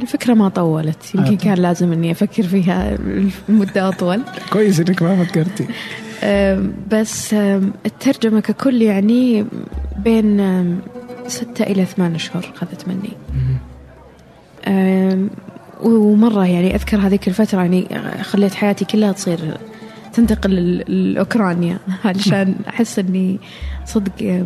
[0.00, 1.14] الفكرة ما طولت.
[1.14, 1.36] يمكن آه.
[1.36, 2.98] كان لازم إني أفكر فيها
[3.48, 4.22] مدة أطول.
[4.52, 5.66] كويس إنك ما فكرتي.
[6.90, 7.34] بس
[7.86, 9.46] الترجمة ككل يعني
[9.98, 10.40] بين
[11.26, 13.12] ستة إلى ثمان أشهر أخذت مني.
[15.82, 17.86] ومرة يعني أذكر هذيك الفترة يعني
[18.22, 19.38] خليت حياتي كلها تصير
[20.12, 20.54] تنتقل
[20.88, 23.38] لأوكرانيا علشان أحس إني
[23.84, 24.44] صدق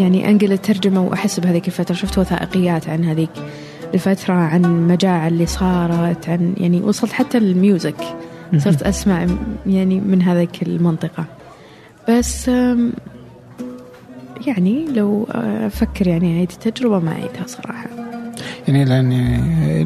[0.00, 1.94] يعني أنقل الترجمة وأحس بهذيك الفترة.
[1.94, 3.30] شفت وثائقيات عن هذيك
[3.94, 7.96] الفترة عن المجاعة اللي صارت عن يعني وصلت حتى الميوزك
[8.56, 9.26] صرت أسمع
[9.66, 11.24] يعني من هذيك المنطقة.
[12.08, 12.48] بس
[14.46, 15.26] يعني لو
[15.66, 17.86] أفكر يعني أعيد التجربة ما أعيدها صراحة.
[18.68, 19.12] يعني لأن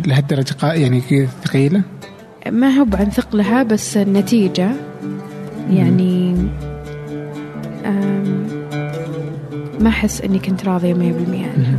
[0.06, 1.82] لهالدرجة قا- يعني كذا ثقيلة؟
[2.50, 4.70] ما هو عن ثقلها بس النتيجة
[5.70, 6.34] يعني
[9.80, 11.78] ما أحس إني كنت راضية 100% عنها.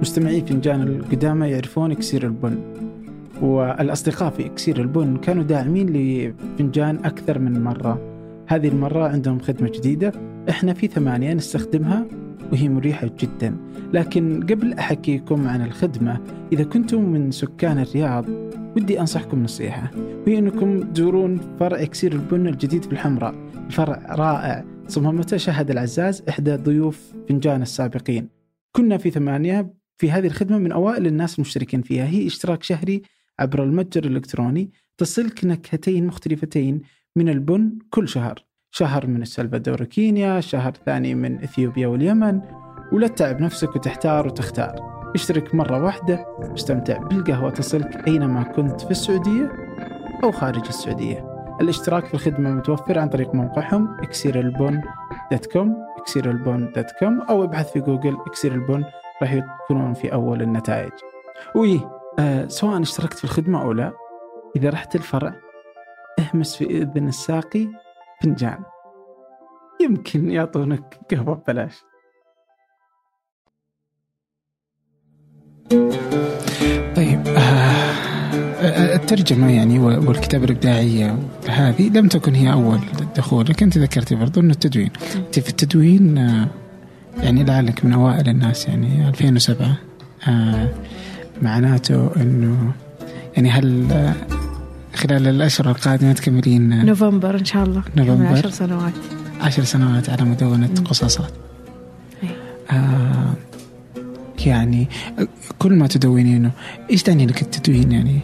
[0.00, 2.58] مستمعي فنجان القدامى يعرفون إكسير البن
[3.42, 8.00] والأصدقاء في إكسير البن كانوا داعمين لفنجان أكثر من مرة.
[8.46, 10.12] هذه المرة عندهم خدمة جديدة
[10.48, 12.06] إحنا في ثمانية نستخدمها
[12.52, 13.56] وهي مريحة جدا.
[13.92, 16.20] لكن قبل أحكيكم عن الخدمة
[16.52, 18.24] إذا كنتم من سكان الرياض
[18.76, 19.90] ودي أنصحكم نصيحة.
[20.26, 23.34] وهي أنكم تزورون فرع إكسير البن الجديد في الحمراء.
[23.70, 28.28] فرع رائع صممته شهد العزاز إحدى ضيوف فنجان السابقين.
[28.76, 32.04] كنا في ثمانية في هذه الخدمة من أوائل الناس المشتركين فيها.
[32.04, 33.02] هي إشتراك شهري
[33.38, 34.70] عبر المتجر الإلكتروني.
[34.98, 36.80] تصلك نكهتين مختلفتين
[37.16, 38.44] من البن كل شهر.
[38.70, 42.40] شهر من السلفادور كينيا شهر ثاني من إثيوبيا واليمن
[42.92, 44.88] ولا تتعب نفسك وتحتار وتختار.
[45.14, 49.52] اشترك مرة واحدة واستمتع بالقهوة تصلك أينما كنت في السعودية
[50.24, 51.38] أو خارج السعودية.
[51.60, 54.80] الاشتراك في الخدمة متوفر عن طريق موقعهم اكسير البن
[55.32, 58.84] dot com اكسير البن dot com أو ابحث في جوجل اكسير البن
[59.22, 60.92] راح يكونون في أول النتائج.
[61.54, 63.92] وإيه آه سواء اشتركت في الخدمة أو لا
[64.56, 65.34] إذا رحت الفرع
[66.18, 67.68] اهمس في إذن الساقي
[68.22, 68.58] فنجان.
[69.80, 71.84] يمكن يعطونك قهوة ببلاش.
[76.96, 77.88] طيب آه
[78.94, 82.80] الترجمة يعني والكتابة الإبداعية هذه لم تكن هي أول
[83.16, 84.90] دخولك أنت ذكرتي برضو أنه التدوين.
[85.16, 86.48] أنت في التدوين آه
[87.22, 89.76] يعني لعلك من أوائل الناس يعني 2007
[90.28, 90.68] آه
[91.42, 92.72] معناته أنه
[93.36, 93.86] يعني هل
[94.94, 97.82] خلال الأشهر القادمة تكملين نوفمبر إن شاء الله.
[97.96, 98.26] نوفمبر.
[98.26, 98.92] عشر سنوات.
[99.40, 101.32] عشر سنوات على مدونة قصصات
[102.70, 103.34] آه
[104.46, 104.88] يعني
[105.58, 106.50] كل ما تدونينه
[106.90, 108.20] إيش تعني لك التدوين يعني؟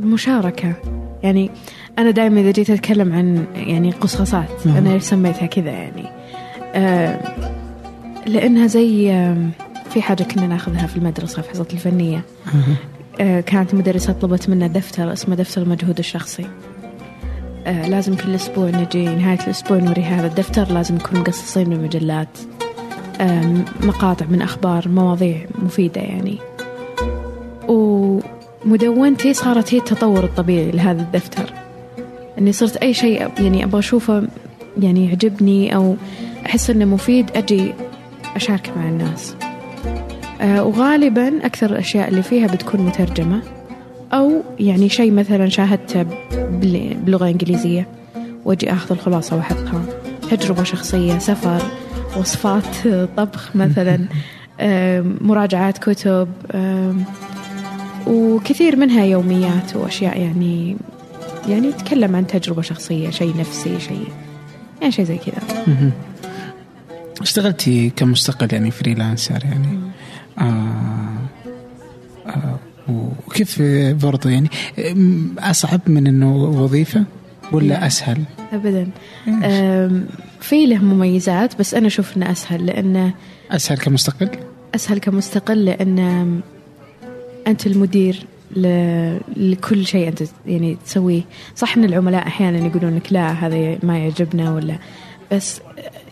[0.00, 0.74] مشاركة.
[1.22, 1.50] يعني
[1.98, 6.17] أنا دائما إذا جيت أتكلم عن يعني قصصات أنا ليش سميتها كذا يعني؟
[8.26, 9.36] لأنها زي آه
[9.90, 12.22] في حاجة كنا ناخذها في المدرسة في حصة الفنية.
[13.20, 16.46] آه كانت المدرسة طلبت منا دفتر اسمه دفتر المجهود الشخصي.
[17.66, 22.38] آه لازم كل أسبوع نجي نهاية الأسبوع نوري هذا الدفتر لازم نكون مقصصين من مجلات
[23.20, 26.38] آه مقاطع من أخبار مواضيع مفيدة يعني.
[27.68, 31.52] ومدونتي صارت هي التطور الطبيعي لهذا الدفتر.
[32.38, 34.28] إني صرت أي شيء يعني أبغى أشوفه
[34.80, 35.96] يعني يعجبني أو
[36.48, 37.74] أحس إنه مفيد أجي
[38.36, 39.34] اشاركه مع الناس.
[40.40, 43.42] آه وغالبا أكثر الأشياء اللي فيها بتكون مترجمة
[44.12, 46.06] أو يعني شيء مثلا شاهدته
[47.06, 47.86] بلغه انجليزيه
[48.44, 49.82] وأجي آخذ الخلاصة وأحطها.
[50.30, 51.62] تجربة شخصية سفر
[52.16, 54.06] وصفات طبخ مثلا
[55.28, 56.28] مراجعات كتب
[58.06, 60.76] وكثير منها يوميات وأشياء يعني
[61.48, 64.08] يعني يتكلم عن تجربة شخصية شيء نفسي شيء
[64.80, 65.64] يعني شيء زي كذا.
[67.20, 69.78] اشتغلتي كمستقل يعني فريلانسر يعني.
[70.38, 71.18] آه
[72.26, 73.62] آه وكيف
[74.02, 74.48] برضو يعني
[75.38, 77.04] أصعب من إنه وظيفة
[77.52, 78.90] ولا أسهل؟ ابدا.
[80.40, 83.14] في له مميزات بس أنا أشوف إنه أسهل لأنه
[83.50, 84.30] أسهل كمستقل؟
[84.74, 86.40] أسهل كمستقل لأن
[87.46, 88.26] أنت المدير
[89.36, 91.22] لكل شيء أنت يعني تسويه.
[91.56, 94.78] صح إن العملاء أحيانا يقولون لك لا هذا ما يعجبنا ولا
[95.32, 95.60] بس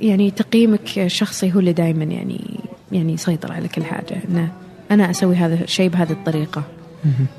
[0.00, 2.60] يعني تقييمك الشخصي هو اللي دائما يعني
[2.92, 4.20] يعني يسيطر على كل حاجة.
[4.28, 4.52] إنه
[4.90, 6.62] أنا أسوي هذا الشيء بهذه الطريقة.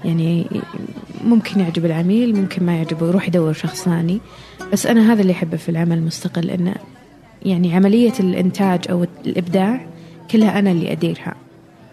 [0.06, 0.46] يعني
[1.24, 4.20] ممكن يعجب العميل ممكن ما يعجبه يروح يدور شخص ثاني.
[4.74, 6.76] بس أنا هذا اللي أحبه في العمل المستقل إنه
[7.46, 9.86] يعني عملية الإنتاج أو الإبداع
[10.32, 11.36] كلها أنا اللي أديرها.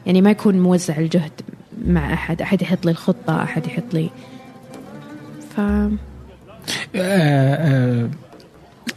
[0.07, 1.41] يعني ما يكون موزع الجهد
[1.87, 2.43] مع أحد.
[2.43, 4.11] أحد يحط لي الخطة أحد يحط لي.
[5.57, 5.91] ف آه
[6.97, 8.09] آه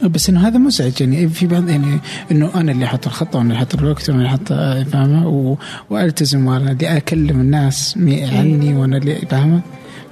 [0.02, 1.00] بس إنه هذا مزعج.
[1.00, 1.98] يعني في بعض يعني
[2.30, 4.48] إنه أنا اللي أحط الخطه وأنا اللي أحط الوقت وأنا اللي أحط
[4.88, 5.56] فاهمة؟
[5.90, 7.98] وألتزم وأنا اللي أكلم الناس
[8.32, 9.60] عني وأنا اللي فاهمة؟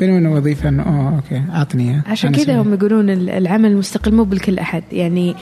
[0.00, 4.58] بينما إنه وظيفة إنه اوه أوكي أعطني عشان كذا هم يقولون العمل المستقل مو بالكل
[4.58, 4.82] أحد.
[4.92, 5.34] يعني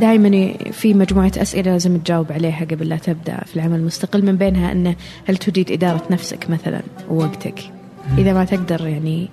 [0.00, 4.24] دائما في مجموعة أسئلة لازم تجاوب عليها قبل لا تبدأ في العمل المستقل.
[4.24, 4.94] من بينها إنه
[5.28, 7.60] هل تريد إدارة نفسك مثلا ووقتك؟
[8.18, 9.28] إذا ما تقدر يعني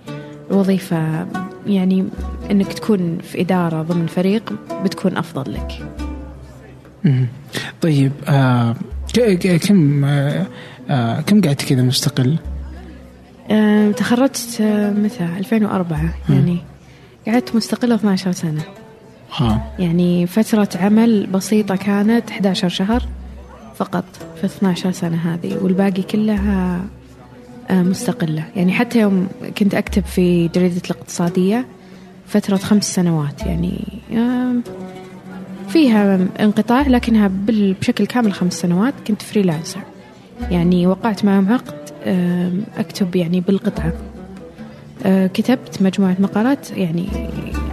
[0.51, 1.25] الوظيفه
[1.67, 2.05] يعني
[2.51, 5.85] إنك تكون في إدارة ضمن فريق بتكون أفضل لك.
[7.81, 8.75] طيب آه
[9.67, 10.47] كم آه
[10.89, 12.37] آه كم قعدت كذا مستقل؟
[13.51, 16.57] آه تخرجت آه متى 2004 يعني
[17.27, 18.61] قعدت مستقلة 12 سنة
[19.41, 19.61] آه.
[19.79, 23.03] يعني فترة عمل بسيطة كانت 11 شهر
[23.75, 26.81] فقط في 12 سنة هذه والباقي كلها
[27.71, 28.43] مستقلة.
[28.55, 29.27] يعني حتى يوم
[29.57, 31.65] كنت أكتب في جريدة الاقتصادية
[32.27, 33.79] فترة خمس سنوات يعني
[35.69, 39.81] فيها انقطاع لكنها بشكل كامل خمس سنوات كنت فريلانسر
[40.51, 41.73] يعني وقعت معهم عقد
[42.77, 43.93] أكتب يعني بالقطعة.
[45.05, 47.07] كتبت مجموعة مقالات يعني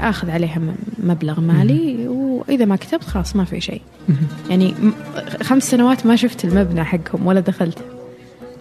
[0.00, 0.60] آخذ عليها
[0.98, 3.82] مبلغ مالي وإذا ما كتبت خلاص ما في شيء.
[4.50, 4.74] يعني
[5.42, 7.78] خمس سنوات ما شفت المبنى حقهم ولا دخلت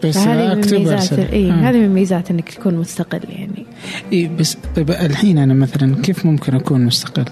[0.09, 1.51] بس اكتب ارسل اي.
[1.51, 3.65] هذه من ميزات إنك تكون مستقل يعني
[4.11, 7.25] إيه بس طيب الحين أنا مثلا كيف ممكن أكون مستقل؟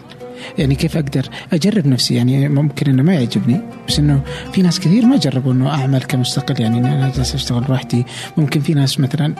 [0.58, 4.21] يعني كيف أقدر أجرب نفسي؟ يعني ممكن إنه ما يعجبني بس إنه
[4.53, 6.62] في ناس كثير ما جربوا إنه أعمل كمستقل.
[6.62, 8.06] يعني أنا جالس أشتغل لوحدي
[8.38, 9.34] ممكن في ناس مثلا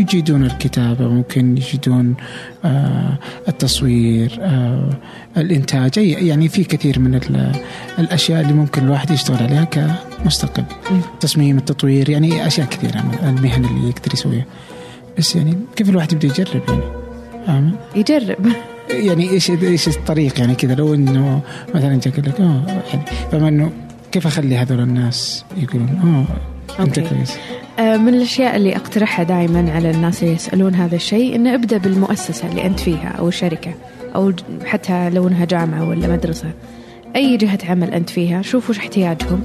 [0.00, 2.14] يجيدون الكتابة ممكن يجيدون
[2.64, 3.18] آه
[3.48, 4.90] التصوير آه
[5.36, 5.98] الإنتاج.
[5.98, 7.52] أي يعني في كثير من ال-
[7.98, 10.64] الأشياء اللي ممكن الواحد يشتغل عليها كمستقل.
[11.20, 13.00] تصميم التطوير يعني أشياء كثيرة.
[13.00, 14.44] من المهن اللي يقدر يسويها.
[15.18, 16.62] بس يعني كيف الواحد يبدأ يجرب
[17.48, 18.46] يعني؟ يجرب.
[18.90, 21.40] يعني إيش إيش الطريق؟ يعني كذا لو إنه
[21.74, 23.70] مثلا جاك لك آه يعني فما إنه
[24.12, 25.88] كيف أخلي هذول الناس يقولون
[26.78, 27.00] آه أنت.
[27.00, 27.36] كويس.
[27.78, 32.48] آه، من الأشياء اللي أقترحها دائما على الناس اللي يسألون هذا الشيء إنه ابدأ بالمؤسسة
[32.48, 33.74] اللي أنت فيها أو الشركة
[34.14, 34.32] أو
[34.64, 36.50] حتى لو انها جامعة ولا مدرسة.
[37.16, 39.40] أي جهة عمل أنت فيها شوف وش احتياجهم.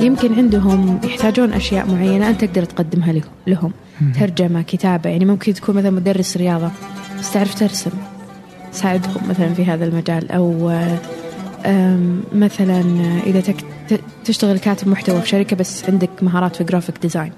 [0.00, 3.72] يمكن عندهم يحتاجون أشياء معينة أنت تقدر تقدمها له- لهم
[4.20, 6.70] ترجمة كتابة يعني ممكن تكون مثلا مدرس رياضة.
[7.18, 7.90] بس تعرف ترسم.
[8.76, 10.70] ساعدهم مثلا في هذا المجال أو
[11.66, 12.82] آم، مثلا
[13.90, 17.32] ت- تشتغل كاتب محتوى في شركة بس عندك مهارات في graphic design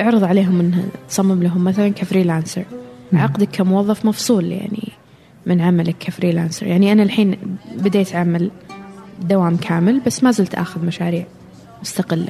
[0.00, 2.64] اعرض عليهم انه تصمم لهم مثلا ك freelancer
[3.12, 4.88] عقدك كموظف مفصول يعني
[5.46, 7.36] من عملك ك freelancer يعني أنا الحين
[7.78, 8.50] بديت أعمل
[9.28, 11.24] دوام كامل بس ما زلت آخذ مشاريع
[11.82, 12.28] مستقلة.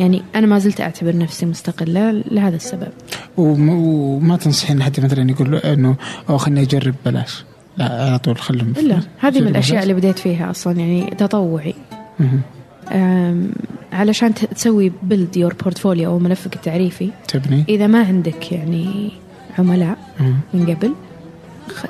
[0.00, 2.88] يعني أنا ما زلت أعتبر نفسي مستقلة لهذا السبب.
[3.36, 5.96] وم- وما تنصحين حد مثلا يقول إنه
[6.30, 7.44] أو خليني أجرب بلاش.
[7.76, 9.82] لا على طول خلهم الا هذه من الأشياء بلاش.
[9.82, 11.74] اللي بديت فيها أصلا يعني تطوعي.
[13.92, 17.10] علشان تسوي build your portfolio أو ملفك التعريفي.
[17.28, 17.64] تبني.
[17.68, 19.10] إذا ما عندك يعني
[19.58, 20.34] عملاء مم.
[20.54, 20.94] من قبل
[21.68, 21.86] خ-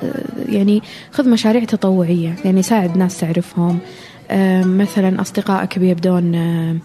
[0.49, 3.79] يعني خذ مشاريع تطوعية يعني ساعد ناس تعرفهم.
[4.63, 6.79] مثلا أصدقائك بيبدون أم،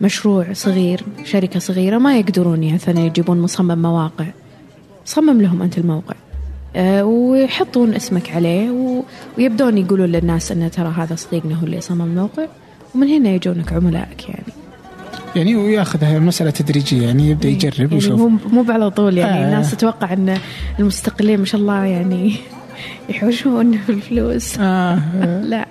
[0.00, 4.26] مشروع صغير شركة صغيرة ما يقدرون مثلا يجيبون مصمم مواقع
[5.04, 6.14] صمم لهم أنت الموقع
[6.76, 8.70] أه، ويحطون اسمك عليه
[9.38, 12.46] ويبدون يقولون للناس إن ترى هذا صديقنا هو اللي صمم الموقع
[12.94, 14.64] ومن هنا يجونك عملائك يعني
[15.36, 19.44] يعني وياخذها المساله تدريجية يعني يبدأ يجرب يعني ويشوف مو مو على طول يعني آه.
[19.44, 19.46] آه.
[19.46, 20.38] الناس تتوقع إن
[20.78, 22.34] المستقلين ما شاء الله يعني
[23.08, 24.98] يحوشون في الفلوس آه.
[25.52, 25.66] لا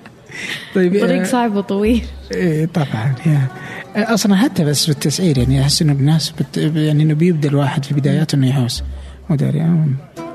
[0.75, 2.05] طيب طريق آه، صعب وطويل.
[2.31, 3.47] إيه طبعا يا.
[3.95, 8.35] أصلا حتى بس بالتسعير يعني أحس إنه الناس بت يعني إنه بيبدأ الواحد في بداياته
[8.35, 8.83] إنه يحوس.
[9.29, 9.85] مو داري آه،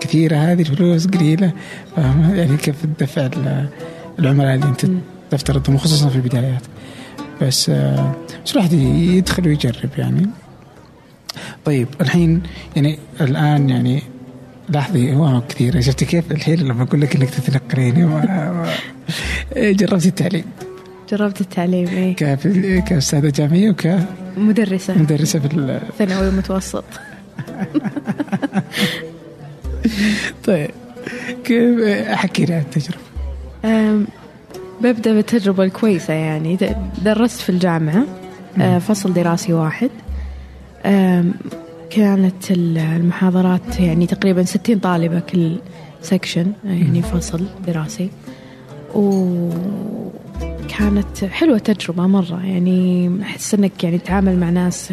[0.01, 1.53] كثيرة هذه الفلوس قليلة
[1.97, 3.69] فاهم؟ يعني كيف تدفع ال-
[4.19, 4.87] العملاء اللي أنت
[5.31, 6.63] تفترضهم خصوصا في البدايات.
[7.43, 7.71] بس
[8.45, 10.27] بس الواحد يدخل ويجرب يعني.
[11.65, 12.43] طيب الحين
[12.77, 14.03] يعني الآن يعني
[14.69, 15.81] لاحظي هو كثير.
[15.81, 18.75] شفتي كيف الحين لما أقول لك إنك تتنقلين ما- ما-
[19.73, 20.45] جربتي التعليم.
[21.11, 22.17] جربت التعليم إيه.
[22.17, 23.75] كف- كأستاذة جامعية
[24.37, 24.93] مدرسة.
[24.95, 26.85] وكمدرسة في ال- ثانوي ومتوسط
[30.45, 30.71] طيب
[31.45, 33.03] كيف حكي لي عن التجربة.
[34.83, 36.59] ببدأ بالتجربة الكويسة يعني.
[37.05, 38.05] درست في الجامعة
[38.61, 39.91] أه، فصل دراسي واحد.
[41.91, 45.57] كانت ال- المحاضرات يعني تقريبا 60 طالبة كل
[46.03, 48.11] section يعني فصل دراسي.
[50.45, 54.93] وكانت حلوة تجربة مرة يعني أحس إنك يعني تتعامل مع ناس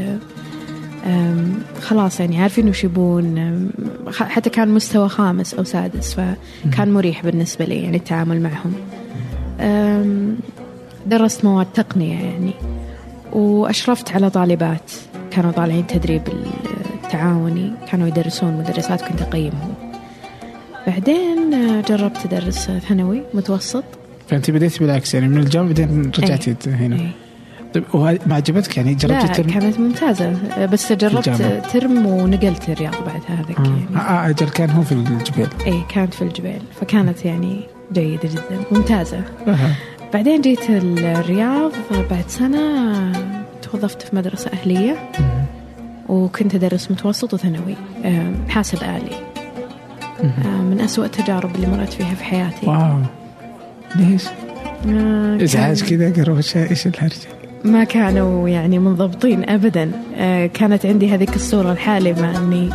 [1.82, 3.70] خلاص يعني عارفين وش يبون
[4.20, 8.74] حتى كان مستوى خامس أو سادس فكان مريح بالنسبة لي يعني التعامل معهم.
[11.08, 12.52] درست مواد تقنية يعني
[13.34, 14.92] وأشرفت على طالبات
[15.32, 16.22] كانوا طالعين تدريب
[17.06, 19.74] التعاوني كانوا يدرسون مدرسات كنت أقيمهم.
[20.88, 23.84] بعدين آه، جربت أدرس ثانوي متوسط.
[24.28, 26.96] فأنت بديتي بالعكس يعني من الجامعة بعدين رجعتي هنا.
[26.96, 27.12] إيه.
[27.74, 30.34] طيب ما عجبتك يعني؟ جربتي لا الترم؟ كانت ممتازة.
[30.58, 31.60] آه، بس جربت الجامعة.
[31.60, 33.64] ترم ونقلت الرياض بعد هذاك آه.
[33.64, 33.98] يعني.
[33.98, 35.48] آه أجل كان هو في الجبال.
[35.68, 36.62] اي كانت في الجبال.
[36.82, 37.60] فكانت يعني
[37.94, 39.22] جيدة جدا ممتازة.
[39.48, 39.58] آه.
[40.14, 41.72] بعدين جيت الرياض
[42.12, 43.12] بعد سنة
[43.62, 45.10] توظفت في مدرسة أهلية.
[46.10, 49.16] وكنت أدرس متوسط وثانوي آه، حاسب آلي.
[50.24, 52.68] آه، من أسوأ التجارب اللي مرت فيها في حياتي.
[52.68, 52.98] واو.
[53.96, 54.24] ليش؟
[54.88, 57.28] آه، ازعاج كذا قروش إيش الهرجة؟
[57.64, 59.92] ما كانوا يعني منضبطين أبدا.
[60.18, 62.70] آه، كانت عندي هذيك الصورة الحالمة أني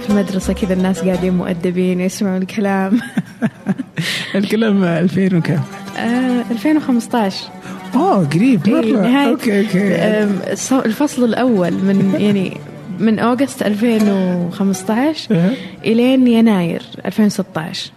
[0.00, 3.00] في المدرسة كذا الناس قاعدين مؤدبين يسمعوا الكلام.
[4.34, 5.60] الكلام 2000 وكم؟
[5.98, 7.36] آه، 2015
[7.94, 9.00] اوه قريب إيه، مرة.
[9.02, 9.28] نهاية.
[9.30, 10.84] okay okay.
[10.86, 12.56] الفصل الأول من يعني
[12.98, 15.50] من August 2015 أه.
[15.84, 17.90] إلين يناير 2016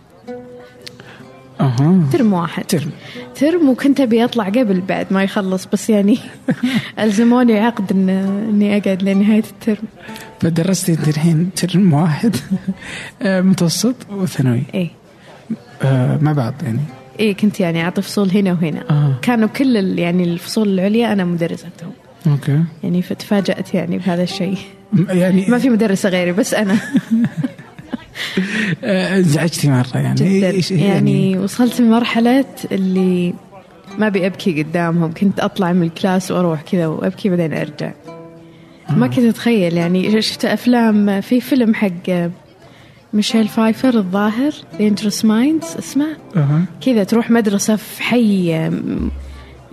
[1.62, 2.04] أها.
[2.14, 2.64] ترم واحد.
[2.64, 2.90] ترم.
[3.36, 6.18] ترم وكنت أبي أطلع قبل بعد ما يخلص بس يعني
[7.00, 8.10] ألزموني عقد إن
[8.50, 9.84] إني أقعد لنهاية الترم.
[10.42, 12.36] فدرستي إنت الحين ترم واحد.
[13.22, 14.64] آه، متوسط وثانوي.
[14.74, 14.90] إيه.
[15.82, 16.80] آه، مع بعض يعني.
[17.20, 18.84] إيه كنت يعني أعطي فصول هنا وهنا.
[18.90, 19.16] آه.
[19.22, 21.92] كانوا كل ال- يعني الفصول العليا أنا مدرستهم.
[22.28, 22.64] okay.
[22.84, 24.58] يعني فتفاجأت يعني بهذا الشيء.
[25.10, 26.54] يعني ما في مدرسة غيري بس
[28.84, 30.16] آه، انزعجتي مرة يعني.
[30.40, 30.62] جدا.
[30.62, 33.34] إيش- يعني؟ وصلت لمرحلة اللي
[33.98, 35.14] ما أبي أبكي قدامهم.
[35.14, 37.92] كنت أطلع من ال class وأروح كذا وأبكي بعدين أرجع.
[38.90, 42.10] ما كنت أتخيل يعني شفت أفلام في فيلم حق
[43.14, 46.08] ميشيل فايفر الظاهر Dangerous Minds اسمه.
[46.36, 46.66] أها.
[46.86, 48.70] كذا تروح مدرسة في حي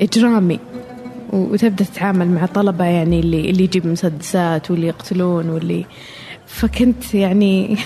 [0.00, 0.58] إجرامي
[1.32, 5.84] وتبدأ تتعامل مع طلبة يعني اللي اللي يجيب مسدسات واللي يقتلون واللي.
[6.46, 7.76] فكنت يعني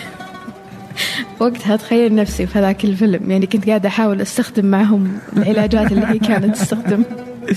[1.40, 6.18] وقتها أتخيل نفسي في هذاك الفيلم يعني كنت قاعدة أحاول أستخدم معهم العلاجات اللي هي
[6.18, 7.02] كانت تستخدم.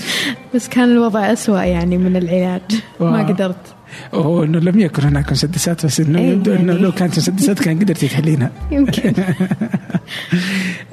[0.54, 2.62] بس كان الوضع أسوأ يعني من العلاج.
[3.00, 3.26] ما.
[3.26, 3.75] قدرت.
[4.14, 6.84] هو إنه لم يكن هناك مسدسات بس إنه إيه يبدو إنه يعني.
[6.84, 9.14] لو كانت مسدسات كان قدرتي تحلينها يمكن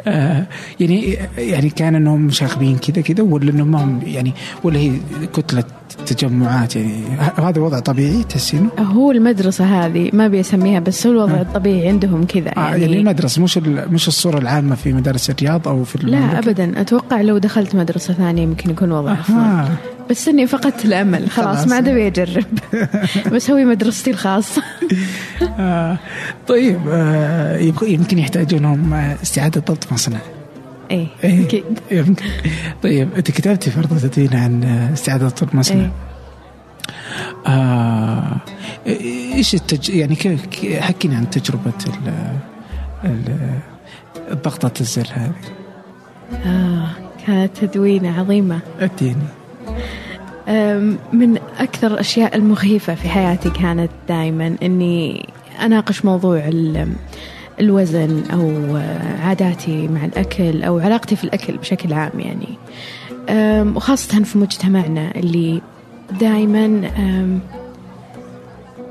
[0.07, 0.47] آه
[0.79, 4.91] يعني يعني كان إنهم مشاغبين كذا كذا ولا إنهم ما هم يعني ولا هي
[5.33, 5.63] كتلة
[6.05, 7.03] تجمعات يعني
[7.37, 12.51] هذا وضع طبيعي تحسينه؟ هو المدرسة هذه ما بيسميها بس هو الوضع الطبيعي عندهم كذا
[12.57, 17.21] آه يعني المدرسة مش مش الصورة العامة في مدارس الرياض أو في لا؟ ابدا أتوقع
[17.21, 19.69] لو دخلت مدرسة ثانية يمكن يكون وضع أفضل آه.
[20.09, 21.29] بس اني فقدت الأمل.
[21.29, 21.67] خلاص.
[21.67, 22.45] ما عاد أبي أجرب.
[23.33, 24.63] بسوي مدرستي الخاصه
[25.59, 25.97] آه
[26.47, 30.19] طيب آه يمكن- يحتاجونهم استعادة ضبط مصنع.
[30.91, 31.07] إيه.
[31.23, 31.45] إيه.
[31.45, 31.63] أكيد.
[31.91, 32.25] يمكن.
[32.83, 34.63] طيب أنت كتبتي فرض تدوين عن
[34.93, 35.81] استعادة ضبط مصنع.
[35.81, 35.91] إيه.
[37.47, 38.37] آه
[38.87, 39.89] إيش التج...
[39.89, 42.13] يعني كيف كي- حكينا عن تجربة ال...
[43.05, 43.37] ال...
[44.31, 45.31] الضغطة الزر هذه.
[46.45, 46.87] آه
[47.27, 48.59] كانت تدوينة عظيمة.
[48.79, 49.15] أديني.
[51.13, 55.29] من أكثر الأشياء المخيفة في حياتي كانت دائما إني
[55.61, 56.87] أناقش موضوع ال-
[57.59, 58.77] الوزن أو
[59.23, 62.47] عاداتي مع الأكل أو علاقتي في الأكل بشكل عام يعني.
[63.29, 65.61] أم، وخاصة في مجتمعنا اللي
[66.19, 66.81] دائما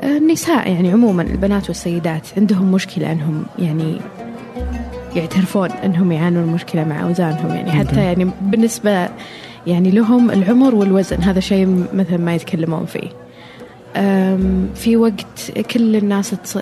[0.02, 4.00] النساء يعني عموما البنات والسيدات عندهم مشكلة أنهم يعني
[5.16, 7.72] يعترفون أنهم يعانون مشكلة مع أوزانهم يعني.
[7.72, 9.08] حتى يعني بالنسبة
[9.66, 13.08] يعني لهم العمر والوزن هذا شيء مثلا ما يتكلمون فيه.
[14.74, 16.56] في وقت كل الناس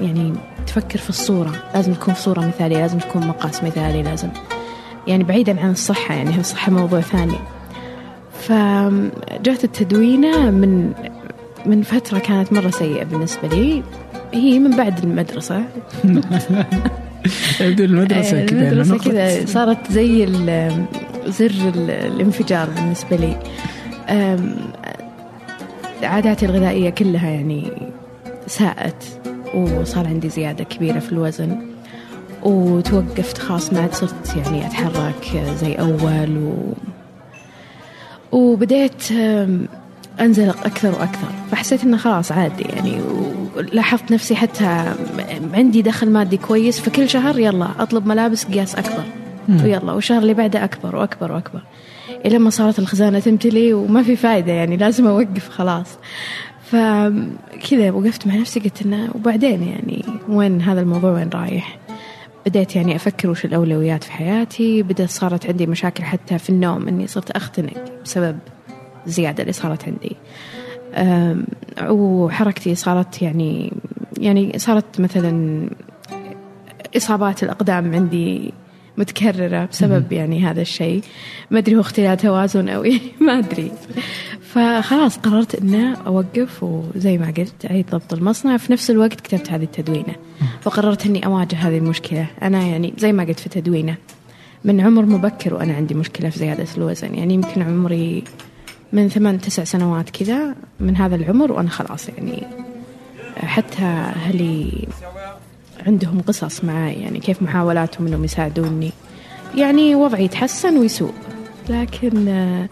[0.00, 0.32] يعني
[0.66, 4.28] تفكر في الصورة لازم تكون في صورة مثالية لازم تكون مقاس مثالي لازم.
[5.06, 7.38] يعني بعيدا عن الصحة يعني الصحة موضوع ثاني.
[8.40, 10.92] فجات التدوينة من
[11.66, 13.82] من فترة كانت مرة سيئة بالنسبة لي.
[14.32, 15.64] هي من بعد المدرسة.
[17.60, 20.24] المدرسة آه، كذا صارت زي
[21.26, 23.36] زر ال- الانفجار بالنسبة لي.
[26.02, 27.72] عاداتي الغذائية كلها يعني
[28.46, 29.04] ساءت
[29.54, 31.66] وصار عندي زيادة كبيرة في الوزن
[32.42, 36.72] وتوقفت خاص ما عاد صرت يعني أتحرك زي أول و...
[38.32, 39.02] وبديت
[40.20, 41.28] انزلق أكثر وأكثر.
[41.50, 42.98] فحسيت إنه خلاص عادي يعني
[43.56, 44.94] ولاحظت نفسي حتى
[45.54, 49.04] عندي دخل مادي كويس فكل شهر يلا أطلب ملابس قياس أكبر.
[49.48, 51.62] ويلا والشهر اللي بعده أكبر وأكبر وأكبر.
[52.26, 55.98] إلى ما صارت الخزانة تمتلي وما في فائده يعني لازم أوقف خلاص.
[56.64, 61.78] فكذا وقفت مع نفسي قلت إنه وبعدين يعني وين هذا الموضوع وين رايح؟
[62.46, 64.82] بديت يعني أفكر وش الأولويات في حياتي.
[64.82, 68.38] بدأت صارت عندي مشاكل حتى في النوم إني صرت أختنق بسبب
[69.06, 70.16] الزيادة اللي صارت عندي.
[71.90, 73.72] وحركتي صارت يعني
[74.18, 75.68] يعني صارت مثلا
[76.96, 78.52] إصابات الأقدام عندي
[78.98, 81.02] متكررة بسبب يعني هذا الشيء.
[81.50, 83.72] ما أدري هو اختلال توازن أو يعني ما أدري.
[84.40, 88.56] فخلاص قررت أنه أوقف وزي ما قلت أعيد ضبط المصنع.
[88.56, 90.14] في نفس الوقت كتبت هذه التدوينة.
[90.60, 92.26] فقررت أني أواجه هذه المشكلة.
[92.42, 93.96] أنا يعني زي ما قلت في تدوينة
[94.64, 97.14] من عمر مبكر وأنا عندي مشكلة في زيادة الوزن.
[97.14, 98.24] يعني يمكن عمري
[98.92, 102.42] من ثمان تسع سنوات كذا من هذا العمر وأنا خلاص يعني
[103.36, 104.86] حتى أهلي
[105.86, 108.90] عندهم قصص معي يعني كيف محاولاتهم إنهم يساعدوني.
[109.56, 111.12] يعني وضعي يتحسن ويسوء.
[111.68, 112.68] لكن آه،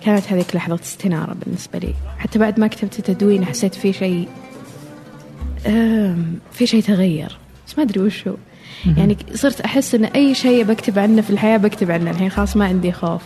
[0.00, 1.94] كانت هذيك لحظة استنارة بالنسبة لي.
[2.18, 4.28] حتى بعد ما كتبت التدوين حسيت في شيء
[6.52, 7.38] في شيء تغير.
[7.66, 8.34] بس ما أدري وش هو
[8.96, 12.10] يعني صرت أحس أن أي شيء بكتب عنه في الحياة بكتب عنه.
[12.10, 13.22] الحين خلاص ما عندي خوف.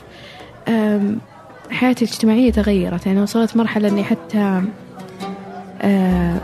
[1.70, 3.07] حياتي الاجتماعية تغيرت.
[3.07, 4.62] يعني وصلت مرحلة أني حتى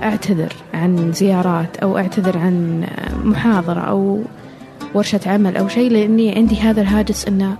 [0.02, 4.22] أعتذر عن زيارات أو أعتذر عن آه، محاضرة أو
[4.94, 7.56] ورشة عمل أو شيء لأني عندي هذا الهاجس إنه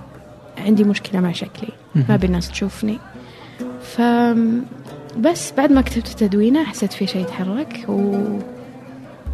[0.59, 2.99] عندي مشكلة مع شكلي ما أبي الناس تشوفني.
[3.83, 4.01] ف
[5.19, 8.19] بس بعد ما كتبت التدوينة حسيت في شيء يتحرك و...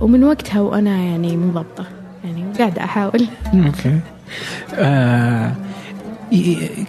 [0.00, 1.84] ومن وقتها وأنا يعني منضبطة
[2.24, 3.26] يعني قاعدة أحاول.
[3.54, 4.00] أوكي.
[4.74, 5.52] آه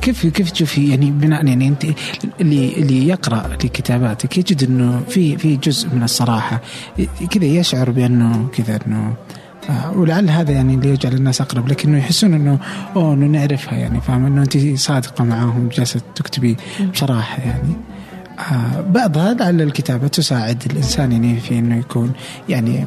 [0.02, 1.86] كيف كيف تشوفي يعني بناء يعني انت
[2.42, 6.62] اللي اللي يقرأ لكتاباتك يجد إنه في في جزء من الصراحة
[7.30, 9.14] كذا يشعر بأنه كذا إنه
[9.70, 12.60] آه ولعل هذا يعني اللي يجعل الناس أقرب لكنه يحسون إنه
[12.96, 16.58] أوه إنه نعرفها يعني فاهم إنه أنت صادقة معاهم جالسة تكتبي
[16.94, 17.76] بصراحة يعني.
[18.88, 22.12] بعضها لعل الكتابة تساعد الإنسان يعني في أنه يكون
[22.50, 22.86] يعني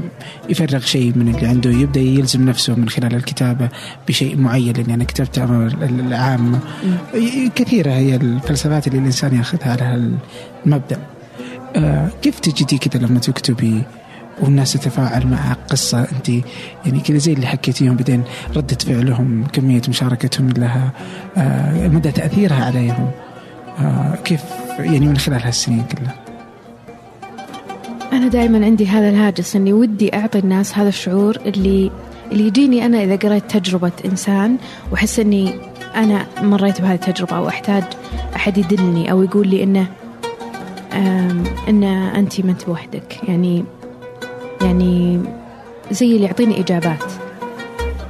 [0.48, 3.68] يفرغ شيء من اللي عنده يبدأ يلزم نفسه من خلال الكتابة
[4.08, 5.38] بشيء معين لأني أنا كتبت
[5.82, 6.58] العامة
[7.54, 10.12] كثيرة هي الفلسفات اللي الإنسان يأخذها على
[10.66, 10.98] المبدأ
[11.76, 13.82] آه كيف تجدي كذا لما تكتبي
[14.40, 16.28] والناس تتفاعل مع قصة أنت
[16.86, 18.22] يعني كذا زي اللي حكيتيهم بعدين
[18.56, 20.92] ردة فعلهم كمية مشاركتهم لها
[21.36, 23.10] آه مدى تأثيرها عليهم.
[23.18, 23.23] آه
[24.24, 24.42] كيف
[24.78, 26.14] يعني من خلال هالسنين كلها؟
[28.12, 31.90] أنا دائما عندي هذا الهاجس إني ودي أعطي الناس هذا الشعور اللي
[32.32, 34.56] اللي يجيني أنا إذا قريت تجربة إنسان
[34.92, 35.54] وأحس إني
[35.94, 37.84] أنا مريت بهذه التجربة أو أحتاج
[38.36, 39.86] أحد يدلني أو يقول لي إنه
[41.68, 43.64] إن أنت ما أنت بوحدك يعني
[44.62, 45.20] يعني
[45.90, 47.04] زي اللي يعطيني إجابات.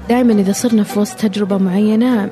[0.09, 2.31] دائما إذا صرنا في وسط تجربة معينة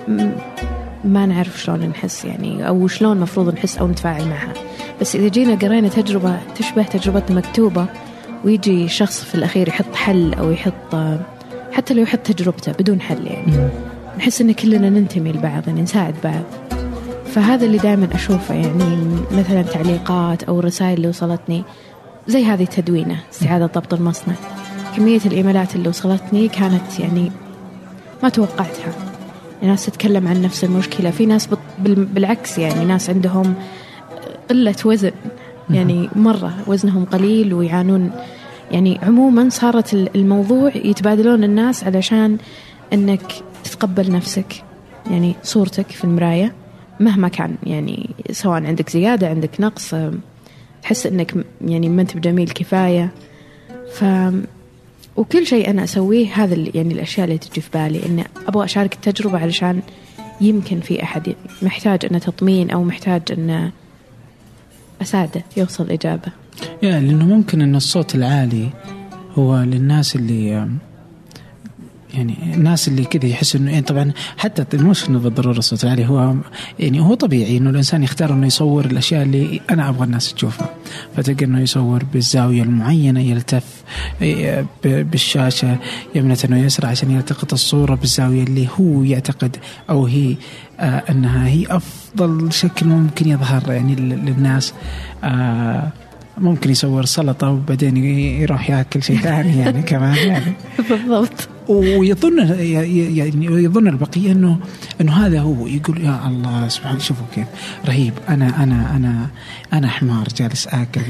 [1.04, 4.52] ما نعرف شلون نحس يعني أو شلون مفروض نحس أو نتفاعل معها.
[5.00, 7.86] بس إذا جينا قرينا تجربة تشبه تجربتنا مكتوبة
[8.44, 10.96] ويجي شخص في الأخير يحط حل أو يحط
[11.72, 13.68] حتى لو يحط تجربته بدون حل يعني.
[14.18, 16.42] نحس إن كلنا ننتمي لبعض يعني نساعد بعض.
[17.26, 21.64] فهذا اللي دائما أشوفه يعني مثلا تعليقات أو الرسائل اللي وصلتني
[22.28, 24.34] زي هذه التدوينة استعادة ضبط المصنع.
[24.96, 27.32] كمية الإيميلات اللي وصلتني كانت يعني
[28.22, 29.11] ما توقعتها.
[29.62, 31.10] ناس تتكلم عن نفس المشكلة.
[31.10, 31.48] في ناس
[31.78, 33.54] بالعكس يعني ناس عندهم
[34.50, 35.12] قلة وزن.
[35.70, 38.10] يعني مرة وزنهم قليل ويعانون.
[38.70, 42.38] يعني عموما صارت الموضوع يتبادلون الناس علشان
[42.92, 43.32] إنك
[43.64, 44.64] تتقبل نفسك
[45.10, 46.52] يعني صورتك في المراية.
[47.00, 49.94] مهما كان يعني سواء عندك زيادة عندك نقص
[50.82, 53.10] تحس إنك يعني ما أنت بجميل كفاية.
[53.92, 54.04] ف
[55.16, 59.38] وكل شيء أنا أسويه هذا يعني الأشياء اللي تجي في بالي اني أبغى أشارك التجربة
[59.38, 59.82] علشان
[60.40, 63.72] يمكن في أحد محتاج إنه تطمين أو محتاج إنه
[65.02, 66.32] أساعده يوصل إجابة.
[66.82, 68.68] يا لأنه ممكن إن الصوت العالي
[69.34, 70.68] هو للناس اللي
[72.14, 76.34] يعني الناس اللي كذا يحسوا انه يعني طبعا حتى مش إنه بالضرورة الصوت العالي هو
[76.78, 80.70] يعني هو طبيعي إنه الإنسان يختار إنه يصور الأشياء اللي أنا أبغى الناس تشوفها.
[81.16, 83.64] فتلقى إنه يصور بالزاوية المعينة يلتف
[84.22, 85.76] إيه، بالشاشة
[86.14, 89.56] يمنة ويسرى عشان يلتقط الصورة بالزاوية اللي هو يعتقد
[89.90, 90.36] أو هي
[90.80, 94.74] آه أنها هي أفضل شكل ممكن يظهر يعني للناس.
[95.24, 95.92] آه
[96.38, 100.52] ممكن يصور سلطة وبعدين يروح ياكل شيء ثاني يعني كمان يعني.
[100.90, 101.48] بالضبط.
[101.68, 104.58] ويظن يعني يظن البقية انه
[105.00, 105.66] إنه هذا هو.
[105.66, 107.46] يقول يا الله سبحان شوفوا كيف.
[107.88, 108.12] رهيب.
[108.28, 109.26] أنا أنا أنا
[109.72, 111.00] أنا حمار جالس آكل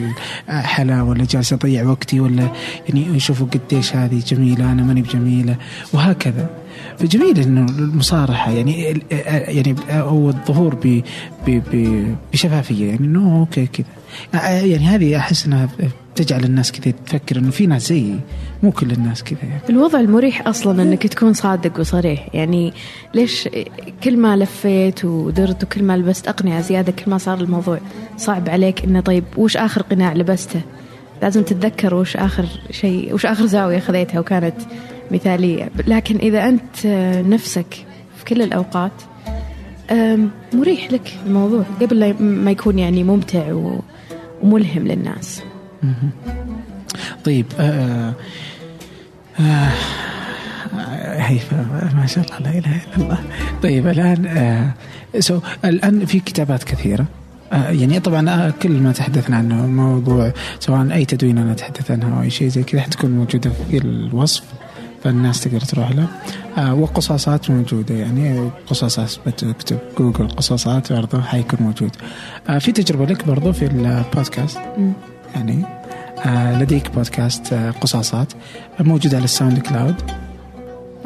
[0.49, 2.49] حلا ولا جالس أضيع وقتي ولا
[2.89, 5.57] يعني يشوفوا قديش هذه جميلة أنا ماني بجميلة.
[5.93, 6.51] وهكذا.
[6.99, 11.01] فجميل إنه المصارحة يعني يعني أو الظهور
[12.33, 13.87] بشفافية يعني إنه أوكي كذا.
[14.65, 15.69] يعني هذه أحس إنها
[16.15, 18.17] تجعل الناس كذا تفكر إنه في ناس زيي
[18.63, 19.39] مو كل الناس كذا.
[19.43, 19.61] يعني.
[19.71, 22.29] الوضع المريح أصلا إنك تكون صادق وصريح.
[22.35, 22.73] يعني
[23.15, 23.49] ليش
[24.05, 27.79] كل ما لفيت ودرت وكل ما لبست اقنعه زيادة كل ما صار الموضوع
[28.17, 30.61] صعب عليك إنه طيب وش آخر قناع لبسته؟
[31.23, 34.55] لازم تتذكر وش آخر شيء وش آخر زاوية خذيتها وكانت
[35.13, 35.71] مثالية.
[35.87, 36.87] لكن إذا أنت
[37.29, 37.87] نفسك
[38.17, 38.93] في كل الأوقات
[40.55, 43.53] مريح لك الموضوع قبل ما يكون يعني ممتع
[44.43, 45.43] وملهم للناس.
[47.25, 48.15] طيب آه
[49.41, 49.69] آه
[51.17, 53.19] هيفا ما شاء الله لا إله إلا الله.
[53.63, 54.75] طيب الآن آه
[55.21, 57.07] سو الآن في كتابات كثيرة.
[57.53, 62.17] آه يعني طبعا آه كل ما تحدثنا عنه موضوع سواء أي تدوين أنا أتحدث عنها
[62.17, 64.45] أو أي شيء زي كذا حتكون موجودة في الوصف.
[65.05, 66.07] فالناس تقدر تروح له.
[66.59, 71.91] آه وقصاصات موجودة يعني قصاصات بتكتب جوجل قصاصات برضه حيكون موجود.
[72.49, 74.59] آه في تجربة لك برضه في البودكاست؟
[75.35, 75.65] يعني
[76.27, 78.33] آه لديك بودكاست آه قصاصات
[78.81, 79.95] موجود على الساوند كلاود.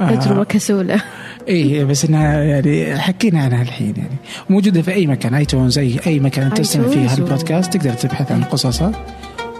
[0.01, 1.03] آه تجربة كسولة
[1.49, 4.16] اي بس انها يعني حكينا عنها الحين يعني.
[4.51, 8.95] موجودة في أي مكان آيتونز اي أي مكان تستمع فيه هالبودكاست تقدر تبحث عن قصاصات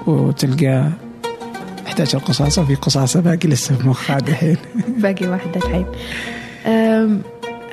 [0.07, 0.91] وتلقى
[1.87, 4.57] 11 قصاصة وفي قصاصة باقي لسه في مخها دحين
[4.99, 5.87] باقي واحدة الحين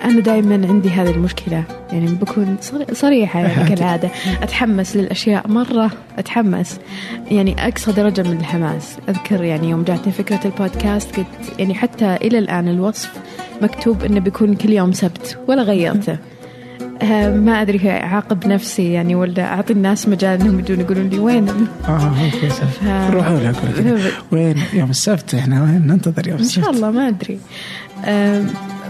[0.03, 1.63] أنا دائما عندي هذه المشكلة.
[1.91, 4.09] يعني بكون صري- صريحة يعني كالعادة.
[4.41, 5.91] أتحمس للأشياء مرة.
[6.17, 6.79] أتحمس.
[7.31, 8.97] يعني أقصى درجة من الحماس.
[9.09, 13.11] أذكر يعني يوم جاتني فكرة البودكاست قلت يعني حتى إلى الآن الوصف
[13.61, 16.17] مكتوب إنه بيكون كل يوم سبت ولا غيرته.
[17.29, 21.89] ما أدري أعاقب نفسي يعني ولا أعطي الناس مجال إنهم يجون يقولون لي وين؟ آه
[21.91, 24.11] هو كويس ف- روحوا كذا.
[24.31, 26.65] وين؟ يوم السبت إحنا وين؟ ننتظر يوم إن السبت.
[26.65, 27.39] شاء الله ما أدري.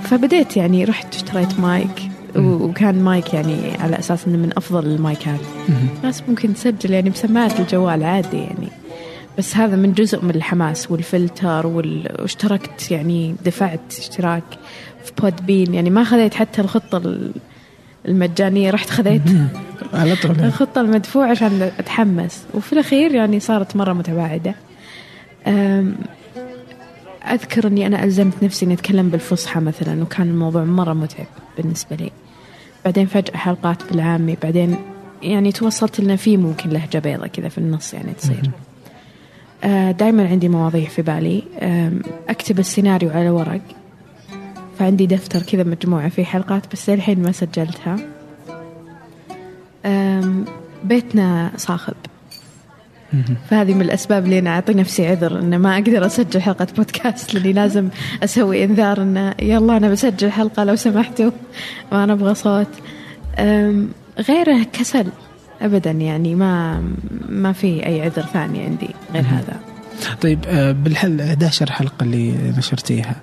[0.04, 2.10] فبديت يعني رحت اشتريت مايك.
[2.36, 5.40] وكان مايك يعني على أساس إنه من أفضل المايكات.
[6.04, 8.68] ناس ممكن تسجل يعني بسماعه الجوال عادي يعني.
[9.38, 12.10] بس هذا من جزء من الحماس والفلتر وال...
[12.22, 14.44] واشتركت يعني دفعت اشتراك
[15.06, 17.32] في Podbean يعني ما خذيت حتى الخطة ال-
[18.08, 19.22] المجانية رحت خذيت.
[19.94, 20.32] على طول.
[20.32, 22.46] الخطة المدفوعة عشان أتحمس.
[22.54, 24.56] وفي الأخير يعني صارت مرة متباعدة.
[25.48, 25.96] أم،
[27.32, 31.26] أذكر أني أنا ألزمت نفسي أني أتكلم بالفصحى مثلا وكان الموضوع مرة متعب
[31.58, 32.12] بالنسبة لي.
[32.86, 34.78] بعدين فجأة حلقات بالعامي بعدين
[35.22, 38.52] يعني توصلت لنا في ممكن لهجة بيضة كذا في النص يعني تصير.
[39.92, 41.44] دائما عندي مواضيع في بالي.
[41.62, 43.62] أم، أكتب السيناريو على ورق.
[44.80, 47.98] فعندي دفتر كذا مجموعة فيه حلقات بس للحين ما سجلتها.
[50.84, 51.94] بيتنا صاخب.
[53.50, 57.54] فهذه من الأسباب اللي أنا أعطي نفسي عذر أن ما أقدر أسجل حلقة بودكاست لأني
[57.54, 57.90] لازم
[58.24, 61.32] أسوي إنذار أنه يلا أنا بسجل حلقة لو سمحتوا
[61.92, 62.68] ما نبغى صوت.
[63.40, 63.90] أم،
[64.30, 65.08] غيره كسل
[65.62, 66.84] أبدا يعني ما
[67.30, 69.60] ما في أي عذر ثاني عندي غير هذا.
[70.22, 73.16] طيب آه، بالحل 11 حلقة اللي نشرتيها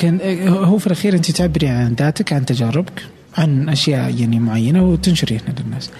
[0.00, 3.02] كان آه، هو في الأخير أنت تعبري عن ذاتك عن تجاربك
[3.38, 5.90] عن أشياء يعني معينة وتنشريها للناس.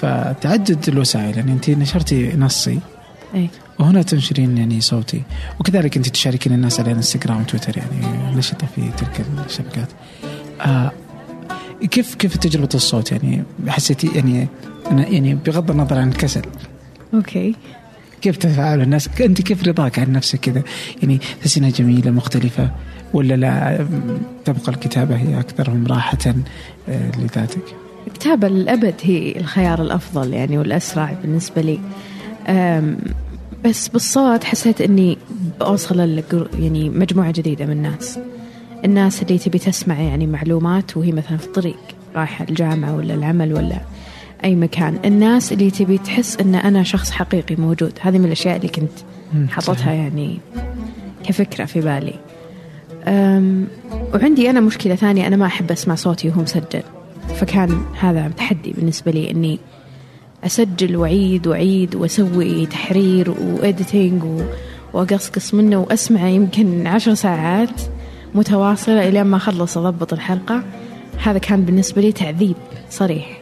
[0.00, 2.78] فتعدد الوسائل يعني أنت نشرتي نصي
[3.34, 3.48] أي
[3.78, 5.22] وهنا تنشرين يعني صوتي.
[5.60, 9.88] وكذلك أنت تشاركين الناس على إنستغرام وتويتر يعني نشطة في تلك الشبكات.
[10.60, 10.92] آه
[11.90, 14.48] كيف كيف تجربة الصوت؟ يعني حسيتي يعني
[14.90, 16.42] أنا يعني بغض النظر عن الكسل.
[17.14, 17.54] أوكي.
[18.20, 20.62] كيف تتفاعل الناس؟ أنت كيف رضاك عن نفسك كذا؟
[21.02, 22.70] يعني تحس انها جميلة مختلفة.
[23.14, 23.86] ولا لا
[24.44, 26.18] تبقى الكتابة هي أكثرهم راحة
[26.88, 27.62] آه، لذاتك؟
[28.06, 31.78] الكتابة للأبد هي الخيار الأفضل يعني والأسرع بالنسبة لي.
[33.64, 35.18] بس بالصوت حسيت أني
[35.60, 38.18] بأوصل لقر- يعني مجموعة جديدة من الناس.
[38.84, 41.76] الناس اللي تبي تسمع يعني معلومات وهي مثلا في الطريق
[42.16, 43.80] رايحة الجامعة ولا العمل ولا
[44.44, 44.98] أي مكان.
[45.04, 48.90] الناس اللي تبي تحس أن أنا شخص حقيقي موجود هذه من الأشياء اللي كنت
[49.50, 49.88] حاطتها صحيح.
[49.92, 50.38] يعني
[51.24, 52.14] كفكرة في بالي.
[54.14, 56.82] وعندي أنا مشكلة ثانية أنا ما أحب أسمع صوتي وهو مسجل
[57.36, 59.58] فكان هذا تحدي بالنسبة لي إني
[60.44, 64.42] أسجل وأعيد وأعيد وأسوي تحرير وإديتنج و-
[64.92, 67.80] وأقصقص منه وأسمعه يمكن عشر ساعات
[68.34, 70.62] متواصلة إلى ما أخلص أضبط الحلقة
[71.22, 72.56] هذا كان بالنسبة لي تعذيب
[72.90, 73.40] صريح.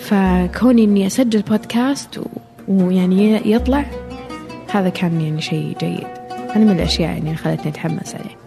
[0.00, 2.20] فكوني إني أسجل بودكاست
[2.68, 3.84] ويعني يطلع
[4.72, 6.04] هذا كان يعني شيء جيد
[6.54, 8.41] هذه من الأشياء يعني اللي خلتني أتحمس عليه.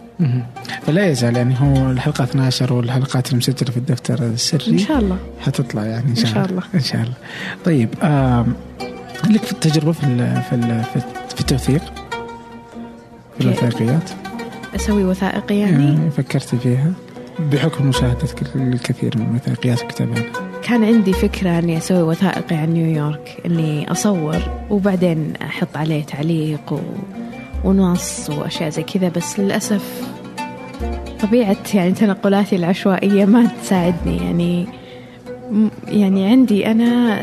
[0.82, 4.72] فلا يزال يعني هو الحلقة 12 والحلقات المسجله في الدفتر السري.
[4.72, 5.16] إن شاء الله.
[5.40, 6.62] حتطلع يعني إن شاء, إن شاء الله.
[6.74, 7.14] إن شاء الله.
[7.64, 8.54] طيب آم،
[9.30, 10.84] لك في التجربة في ال- في ال-
[11.34, 11.82] في التوثيق؟
[13.38, 14.10] في؟ الوثائقيات؟
[14.76, 16.92] أسوي وثائقي يعني؟ يعني فكرتي فيها.
[17.52, 20.22] بحكم مشاهدتك الكثير من الوثائقيات وكتابها
[20.62, 24.36] كان عندي فكرة أني أسوي وثائقي عن نيويورك أني أصور
[24.70, 26.78] وبعدين أحط عليه تعليق و...
[27.66, 30.02] ونص وأشياء زي كذا بس للأسف
[31.22, 34.16] طبيعة يعني تنقلاتي العشوائية ما تساعدني.
[34.16, 34.66] يعني
[35.88, 37.18] يعني عندي أنا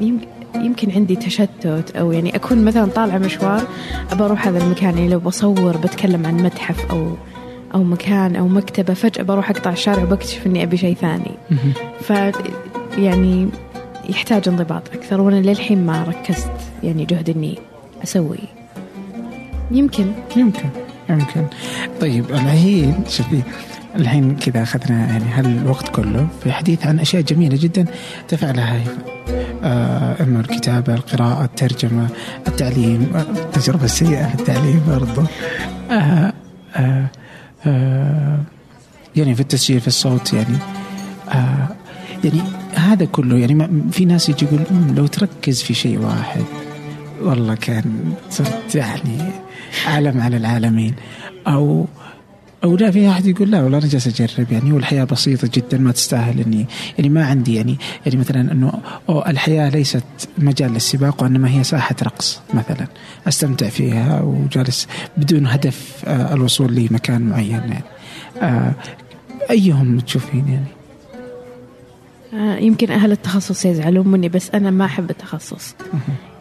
[0.00, 3.62] يمكن يمكن عندي تشتت أو يعني أكون مثلا طالعة مشوار
[4.12, 4.98] ابى أروح هذا المكان.
[4.98, 7.14] يعني لو بصور بتكلم عن متحف أو
[7.74, 11.30] أو مكان أو مكتبة فجأة بروح أقطع الشارع وبكتشف إني أبي شيء ثاني.
[12.00, 12.12] ف
[12.98, 13.48] يعني
[14.08, 16.52] يحتاج انضباط أكثر وأنا للحين ما ركزت
[16.82, 17.58] يعني جهد إني
[18.04, 18.59] أسوي.
[19.70, 20.12] يمكن.
[20.36, 20.68] يمكن
[21.10, 21.46] يمكن.
[22.00, 23.42] طيب الحين شوفي
[23.96, 27.84] الحين كذا أخذنا يعني هالوقت كله في حديث عن أشياء جميلة جدا
[28.28, 28.98] تفعلها هيفا
[29.64, 32.08] آه اما الكتابة القراءة الترجمة
[32.48, 35.22] التعليم التجربة السيئة في التعليم برضو.
[35.90, 36.32] آه
[36.76, 37.06] آه
[37.66, 38.38] آه
[39.16, 40.56] يعني في التسجيل في الصوت يعني.
[41.28, 41.68] آه
[42.24, 42.40] يعني
[42.74, 46.44] هذا كله يعني في ناس يجي يقول "مم، لو تركز في شيء واحد.
[47.20, 49.18] والله كان صرت يعني
[49.86, 50.94] عالم على العالمين.
[51.46, 51.86] أو
[52.64, 55.92] أو لا في أحد يقول لا والله أنا جالس أجرب يعني والحياة بسيطة جدا ما
[55.92, 56.66] تستاهل إني
[56.98, 58.72] يعني ما عندي يعني يعني مثلا إنه
[59.10, 60.04] الحياة ليست
[60.38, 62.86] مجال للسباق وإنما هي ساحة رقص مثلا.
[63.28, 67.82] أستمتع فيها وجالس بدون هدف آه، الوصول لمكان معين يعني.
[68.42, 68.72] آه،
[69.50, 70.79] أيهم تشوفين يعني؟
[72.32, 75.74] يمكن أهل التخصص يزعلون مني بس أنا ما أحب التخصص.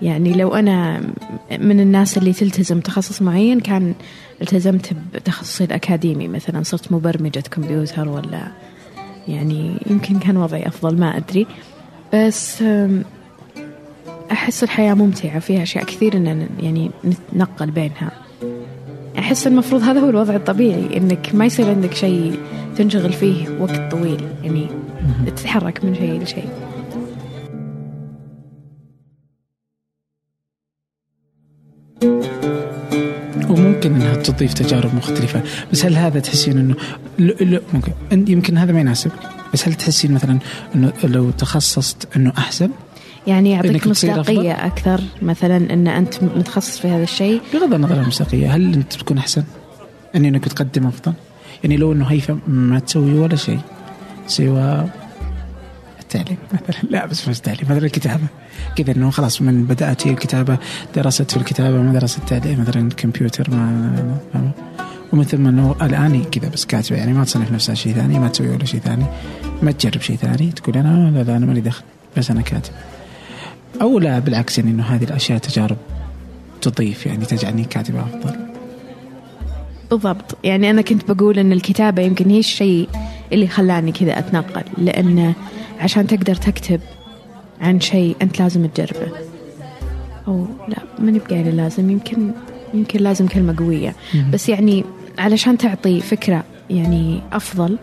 [0.01, 1.01] يعني لو أنا
[1.59, 3.93] من الناس اللي تلتزم تخصص معين كان
[4.41, 8.47] التزمت بتخصصي الأكاديمي مثلا صرت مبرمجة كمبيوتر ولا
[9.27, 11.47] يعني يمكن كان وضعي أفضل ما أدري.
[12.13, 12.63] بس
[14.31, 18.11] أحس الحياة ممتعة فيها أشياء كثير إن يعني نتنقل بينها.
[19.19, 22.39] أحس المفروض هذا هو الوضع الطبيعي إنك ما يصير عندك شيء
[22.75, 24.67] تنشغل فيه وقت طويل يعني
[25.25, 26.49] تتحرك من شيء لشيء
[33.49, 35.41] وممكن إنها تضيف تجارب مختلفة
[35.71, 36.75] بس هل هذا تحسين إنه
[37.19, 39.13] لا ممكن يمكن هذا ما يناسبك
[39.53, 40.39] بس هل تحسين مثلا
[40.75, 42.69] إنه لو تخصصت إنه أحسن؟
[43.29, 47.41] يعني يعطيك مصداقية أكثر مثلا أن أنت متخصص في هذا الشيء.
[47.53, 49.43] بغض النظر عن المصداقية هل أنت تكون أحسن؟
[50.13, 51.13] يعني أنك تقدم أفضل؟
[51.63, 53.59] يعني لو أنه هيثم ما تسوي ولا شيء
[54.27, 54.85] سوى
[55.99, 56.89] التعليم مثلا.
[56.91, 58.27] لا بس مش التعليم مثلا الكتابة.
[58.75, 60.57] كذا إنه خلاص من بدأت هي الكتابة
[60.95, 63.65] درست في الكتابة ما درست التعليم مثلا كمبيوتر ما,
[64.33, 64.51] ما
[65.13, 68.49] ومن ثم إنه الآن كذا بس كاتبة يعني ما تصنف نفسها شيء ثاني ما تسوي
[68.49, 69.05] ولا شيء ثاني
[69.61, 71.83] ما تجرب شيء ثاني تقول أنا لا لا أنا مالي دخل
[72.17, 72.71] بس أنا كاتب
[73.81, 75.77] أو لا بالعكس يعني إنه هذه الأشياء تجارب
[76.61, 78.35] تضيف يعني تجعلني كاتبة أفضل.
[79.91, 80.37] بالضبط.
[80.43, 82.89] يعني أنا كنت بقول إن الكتابة يمكن هي الشيء
[83.33, 85.33] اللي خلاني كذا أتنقل لأن
[85.79, 86.79] عشان تقدر تكتب
[87.61, 89.11] عن شيء أنت لازم تجربه.
[90.27, 92.31] أو لا ماني بقايله لازم يمكن
[92.73, 93.95] يمكن لازم كلمة قوية.
[94.33, 94.83] بس يعني
[95.17, 97.77] علشان تعطي فكرة يعني أفضل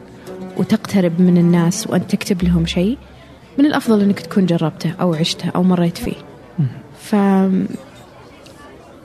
[0.57, 2.99] وتقترب من الناس وانت تكتب لهم شيء
[3.59, 6.17] من الأفضل إنك تكون جربته أو عشته أو مريت فيه.
[7.01, 7.15] ف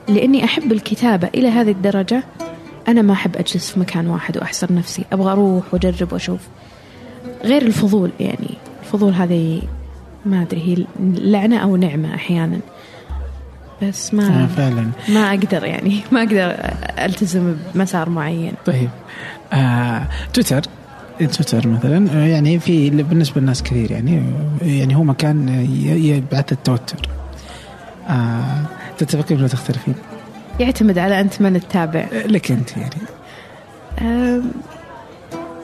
[0.08, 2.24] لأني أحب الكتابة إلى هذه الدرجة
[2.88, 6.40] أنا ما أحب أجلس في مكان واحد وأحصر نفسي أبغى أروح وأجرب وأشوف.
[7.44, 9.62] غير الفضول يعني الفضول هذه
[10.26, 12.58] ما أدري هي لعنة أو نعمة أحيانا.
[13.82, 14.90] بس ما آه فعلا.
[15.08, 16.54] ما أقدر يعني ما أقدر
[17.04, 18.52] ألتزم بمسار معين.
[18.66, 18.88] طيب.
[19.52, 20.62] آه تويتر.
[21.26, 24.22] تويتر مثلا آه، يعني في بالنسبة للناس كثير يعني
[24.62, 25.48] يعني هو مكان
[25.86, 27.08] يبعث التوتر.
[28.08, 28.66] آه
[28.98, 29.94] تتفقين ولا تختلفين؟
[30.60, 34.42] يعتمد على أنت من تتابع لك أنت يعني.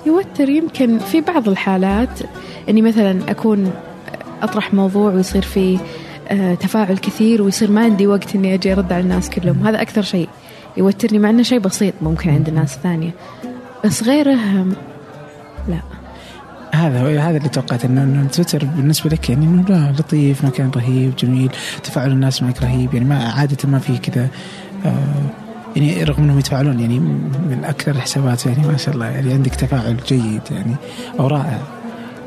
[0.06, 0.48] يوتر.
[0.48, 2.20] يمكن في بعض الحالات
[2.68, 3.72] إني مثلا أكون
[4.42, 5.78] أطرح موضوع ويصير فيه
[6.28, 9.66] آه، تفاعل كثير ويصير ما عندي وقت إني أجي أرد على الناس كلهم.
[9.66, 10.28] هذا أكثر شيء.
[10.76, 13.10] يوترني مع إنه شيء بسيط ممكن عند الناس الثانية
[13.84, 14.38] بس غيره
[15.68, 15.80] لا
[16.72, 21.50] هذا هذا اللي توقعت انه تويتر بالنسبة لك يعني إنه لا لطيف مكان رهيب جميل
[21.84, 24.28] تفاعل الناس معك رهيب يعني ما عادة ما في كذا
[24.86, 25.22] آه
[25.76, 29.96] يعني رغم إنهم يتفاعلون يعني من أكثر الحسابات يعني ما شاء الله يعني عندك تفاعل
[30.08, 30.74] جيد يعني
[31.20, 31.58] أو رائع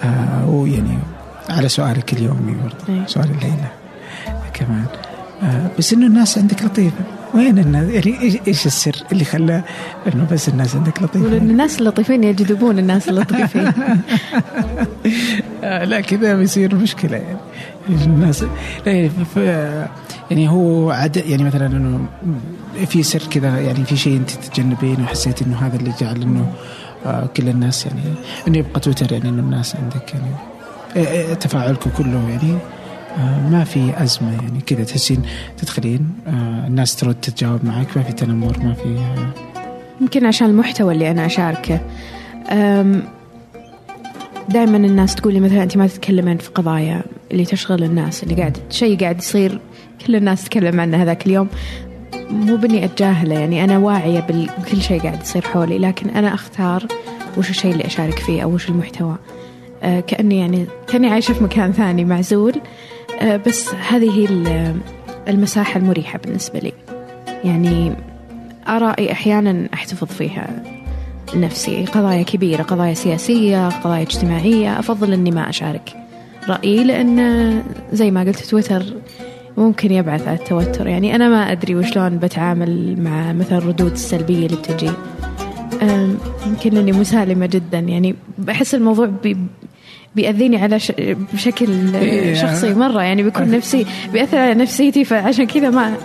[0.03, 0.97] آه ويعني
[1.49, 3.05] على سؤالك اليومي برضه.
[3.07, 3.67] سؤال الليلة
[4.53, 4.85] كمان
[5.43, 9.63] آه بس إنه الناس عندك لطيفة وين الناس يعني إيش السر اللي خلى
[10.13, 13.71] إنه بس الناس عندك لطيفه؟ الناس اللطيفين يجذبون الناس اللطيفين
[15.63, 17.17] آه لا كذا بيصير مشكلة.
[17.17, 17.37] يعني
[18.05, 18.43] الناس
[18.85, 19.11] لا يعني,
[20.31, 22.05] يعني هو عد يعني مثلا إنه
[22.85, 26.53] في سر كذا يعني في شيء أنت تتجنبين وحسيت إنه هذا اللي جعل إنه
[27.05, 28.01] آه كل الناس يعني
[28.47, 30.31] إنه يبقى تويتر يعني إنه الناس عندك يعني
[30.97, 32.57] آه، آه، تفاعلكم كله يعني.
[33.51, 34.83] ما في أزمة يعني كذا.
[34.83, 35.21] تحسين
[35.57, 39.33] تدخلين آه الناس ترد تتجاوب معك ما في تنمر ما في آه.
[40.01, 41.81] يمكن عشان المحتوى اللي أنا أشاركه.
[44.49, 48.57] دائما الناس تقول لي مثلا أنت ما تتكلمين في قضايا اللي تشغل الناس اللي قاعد
[48.69, 49.59] شيء قاعد يصير
[50.07, 51.47] كل الناس تتكلم عنه هذاك اليوم.
[52.29, 56.85] مو بني أتجاهله يعني أنا واعية بكل شيء قاعد يصير حولي لكن أنا أختار
[57.37, 59.15] وش الشيء اللي أشارك فيه أو وش المحتوى.
[59.83, 62.53] آه كأني يعني كأني عايشة في مكان ثاني معزول.
[62.53, 62.61] آه
[63.47, 64.27] بس هذه
[65.27, 66.73] المساحة المريحة بالنسبة لي.
[67.43, 67.93] يعني
[68.67, 70.63] آرائي أحيانا أحتفظ فيها
[71.35, 74.79] لنفسي قضايا كبيرة قضايا سياسية قضايا اجتماعية.
[74.79, 75.93] أفضل أني ما أشارك
[76.49, 77.61] رأيي لأن
[77.93, 78.83] زي ما قلت تويتر
[79.57, 80.87] ممكن يبعث على التوتر.
[80.87, 84.91] يعني أنا ما أدري وشلون بتعامل مع مثلا الردود السلبية اللي بتجي.
[86.47, 87.79] يمكن أني مسالمة جدا.
[87.79, 89.11] يعني بحس الموضوع
[90.15, 90.91] بيأذيني على ش...
[91.33, 92.33] بشكل إيه.
[92.33, 95.97] شخصي مرة يعني بيكون نفسي بيأثر على نفسيتي فعشان كذا ما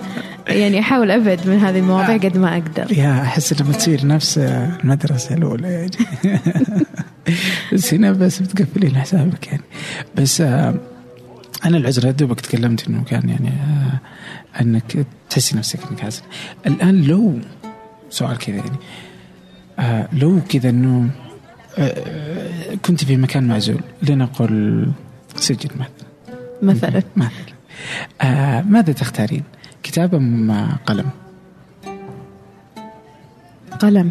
[0.48, 2.92] يعني أحاول أبعد من هذه المواضيع قد ما أقدر.
[2.98, 5.68] يا أحس لما تصير نفس المدرسة الأولى.
[5.68, 5.90] يعني
[7.72, 9.62] بس هنا بس بتقفلين حسابك يعني.
[10.16, 10.74] بس آه،
[11.64, 14.00] أنا العذر دوبك تكلمت إنه كان يعني آه،
[14.60, 16.22] إنك تحسي نفسك إنك حزن
[16.66, 17.38] الآن لو
[18.10, 18.78] سؤال كذا يعني
[19.78, 21.10] آه، لو كذا إنه
[22.84, 23.80] كنت في مكان معزول.
[24.02, 24.86] لنقل
[25.36, 26.06] سجن مثلا
[26.62, 27.30] مثلا مثلا
[28.22, 29.42] آه ماذا تختارين؟
[29.82, 31.10] كتاب أم قلم؟
[33.80, 34.10] قلم.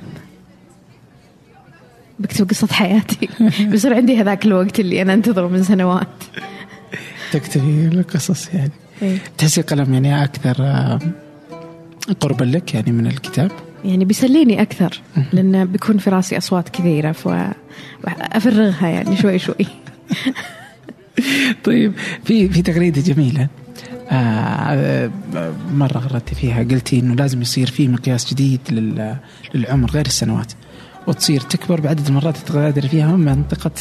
[2.20, 3.30] بكتب قصة حياتي.
[3.70, 6.08] بيصير عندي هذاك الوقت اللي أنا أنتظره من سنوات.
[7.32, 8.72] تكتبي القصص يعني.
[9.02, 11.00] إيه؟ تحسي قلم يعني أكثر آه،
[12.20, 13.52] قربا لك يعني من الكتاب؟
[13.86, 15.02] يعني بيسليني أكثر
[15.34, 19.66] لأنه بيكون في راسي أصوات كثيرة فأفرغها يعني شوي شوي.
[21.64, 23.48] طيب في في تغريده جميلة
[24.12, 25.12] آه
[25.74, 28.60] مرة غردتي فيها قلتي إنه لازم يصير في مقياس جديد
[29.54, 30.54] للعمر غير السنوات
[31.08, 33.72] وتصير تكبر بعدد المرات تغادر فيها منطقة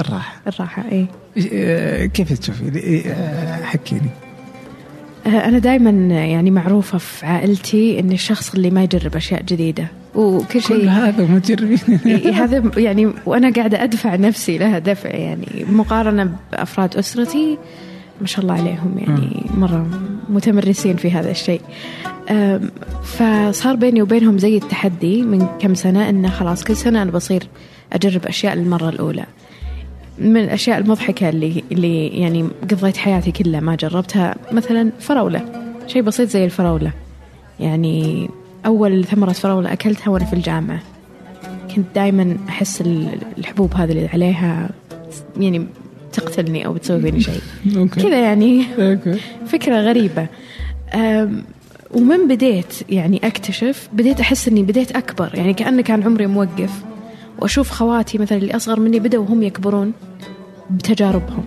[0.00, 0.40] الراحة.
[0.46, 1.06] الراحة اي
[1.52, 4.00] آه، كيف تشوفي؟ آه، حكيني.
[4.00, 4.31] آه،
[5.26, 9.86] أنا دائما يعني معروفة في عائلتي إني الشخص اللي ما يجرب أشياء جديدة.
[10.14, 15.64] وكل شيء كل هذا ما تجربين هذا يعني وأنا قاعدة أدفع نفسي لها دفع يعني
[15.68, 17.58] مقارنة بأفراد أسرتي
[18.20, 19.86] ما شاء الله عليهم يعني مرة
[20.28, 21.60] متمرسين في هذا الشيء.
[23.04, 27.42] فصار بيني وبينهم زي التحدي من كم سنة إنه خلاص كل سنة أنا بصير
[27.92, 29.24] أجرب أشياء للمرة الأولى.
[30.18, 34.34] من الأشياء المضحكة اللي اللي يعني قضيت حياتي كلها ما جربتها.
[34.52, 35.44] مثلا فراولة.
[35.86, 36.92] شيء بسيط زي الفراولة.
[37.60, 38.28] يعني
[38.66, 40.80] أول ثمرة فراولة أكلتها وأنا في الجامعة.
[41.76, 42.82] كنت دائما أحس
[43.38, 44.70] الحبوب هذه اللي عليها
[45.36, 45.66] يعني
[46.12, 47.40] تقتلني أو بتسوي فيني شيء
[47.96, 48.64] كذا يعني.
[49.52, 50.26] فكرة غريبة.
[51.90, 55.30] ومن بديت يعني أكتشف بديت أحس إني بديت أكبر.
[55.34, 56.82] يعني كأنه كان عمري موقف.
[57.42, 59.92] وأشوف خواتي مثلا اللي أصغر مني بدأوا هم يكبرون
[60.70, 61.44] بتجاربهم.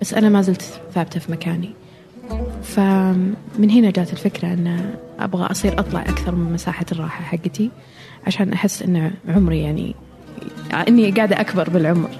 [0.00, 0.62] بس أنا ما زلت
[0.94, 1.70] ثابتة في مكاني.
[2.62, 7.70] فمن هنا جات الفكرة أن أبغى أصير أطلع أكثر من مساحة الراحة حقتي
[8.26, 9.94] عشان أحس أن عمري يعني
[10.88, 12.10] إني قاعدة أكبر بالعمر.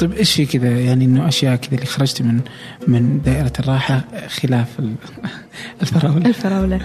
[0.00, 2.40] طيب إيش كذا؟ يعني إنه أشياء كذا اللي خرجت من
[2.88, 4.78] من دائرة الراحة خلاف
[5.82, 6.26] الفراولة.
[6.26, 6.80] الفراولة.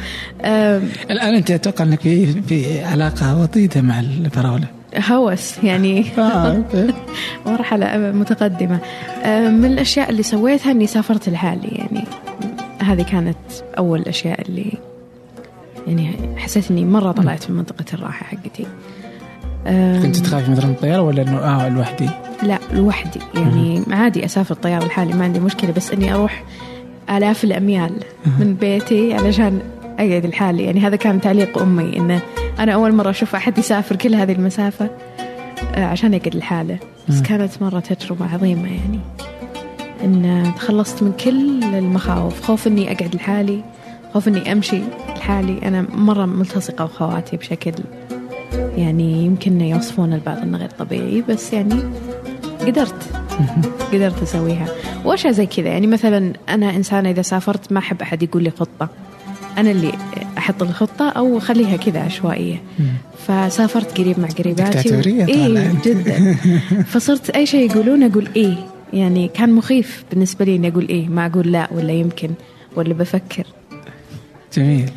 [1.11, 4.78] الآن أنت أتوقع إنك في في علاقة وطيدة مع الفراولة.
[4.95, 6.63] هوس يعني آه،
[7.45, 8.79] مرحلة متقدمة.
[9.23, 12.03] آه، من الأشياء اللي سويتها إني سافرت لحالي يعني
[12.81, 13.37] هذه كانت
[13.77, 14.73] أول الأشياء اللي
[15.87, 18.65] يعني حسيت إني مرة طلعت من منطقة الراحة حقتي.
[20.01, 22.09] كنت تخافي مثلا من الطيارة ولا إنه آه لوحدي؟
[22.43, 23.19] لا لوحدي.
[23.35, 26.43] يعني عادي أسافر الطيارة لحالي ما عندي مشكلة بس إني أروح
[27.09, 27.91] آلاف الأميال
[28.39, 29.59] من بيتي علشان
[29.99, 30.63] أقعد لحالي.
[30.63, 32.21] يعني هذا كان تعليق أمي إنه
[32.60, 34.89] أنا أول مرة أشوف أحد يسافر كل هذه المسافة
[35.76, 36.80] آه، عشان يقعد لحاله.
[37.10, 38.99] بس كانت مرة تجربة عظيمة يعني.
[40.03, 43.64] إن تخلصت من كل المخاوف خوف إني أقعد لحالي
[44.14, 44.82] خوف إني أمشي
[45.18, 45.60] لحالي.
[45.68, 47.74] أنا مرة ملتصقة بخواتي بشكل
[48.78, 51.76] يعني يمكن يوصفون البعض إنه غير طبيعي بس يعني
[52.62, 53.10] قدرت.
[53.93, 54.68] قدرت أسويها.
[55.05, 55.68] وأشياء زي كذا.
[55.68, 58.89] يعني مثلا أنا إنسانة إذا سافرت ما أحب أحد يقول لي خطة.
[59.57, 59.93] أنا اللي
[60.37, 62.61] أحط الخطة أو خليها كذا عشوائية.
[63.27, 64.99] فسافرت قريب مع قريباتي و...
[65.27, 66.35] إيه جدا.
[66.93, 68.55] فصرت أي شيء يقولون أقول إيه.
[68.93, 71.07] يعني كان مخيف بالنسبة لي إني أقول إيه.
[71.07, 72.29] ما أقول لا ولا يمكن
[72.75, 73.43] ولا بفكر.
[74.53, 74.91] جميل.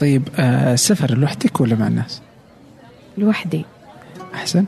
[0.00, 2.22] طيب آه سفر لوحدك ولا مع الناس؟
[3.18, 3.64] لوحدي.
[4.34, 4.64] أحسن؟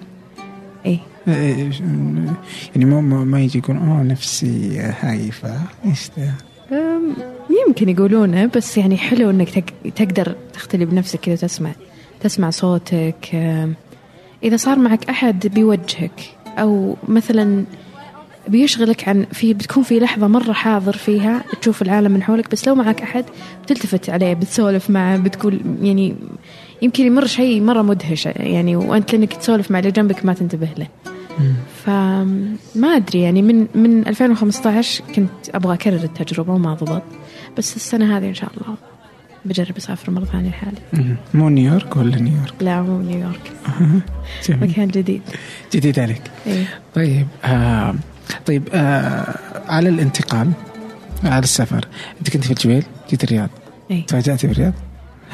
[0.87, 0.99] إيه,
[1.29, 1.71] إيه،
[2.77, 5.61] يعني ما ما يجي يقول آه نفسي هايفة.
[5.85, 6.33] إيش ذا
[7.67, 9.65] يمكن يقولونه بس يعني حلو إنك
[9.97, 11.71] تقدر تختلي بنفسك كذا تسمع
[12.21, 13.35] تسمع صوتك.
[14.45, 16.21] إذا صار معك أحد بيوجهك
[16.59, 17.65] أو مثلا
[18.49, 22.75] بيشغلك عن في بتكون في لحظة مرة حاضر فيها تشوف العالم من حولك بس لو
[22.75, 23.25] معك أحد
[23.65, 26.17] بتلتفت عليه بتسولف معه بتقول يعني
[26.83, 30.87] يمكن يمر شيء مرة مدهش يعني وأنت لأنك تسولف مع اللي جنبك ما تنتبه له.
[31.85, 37.03] فما أدري يعني من من 2015 كنت أبغى أكرر التجربة وما ضبط.
[37.59, 38.77] بس السنة هذه إن شاء الله
[39.45, 41.17] بجرب أسافر مرة ثانية لحالي.
[41.35, 43.53] مو نيويورك ولا نيويورك؟ لا مو نيويورك.
[44.49, 45.23] مكان جديد.
[45.73, 46.23] جديد عليك.
[46.47, 46.65] إيه؟
[46.95, 47.95] طيب آه
[48.47, 50.51] طيب آه على الانتقال
[51.25, 53.49] على السفر أنت كنت في الجبيل جيت الرياض.
[53.91, 54.73] إيه؟ تفاجأتي بالرياض؟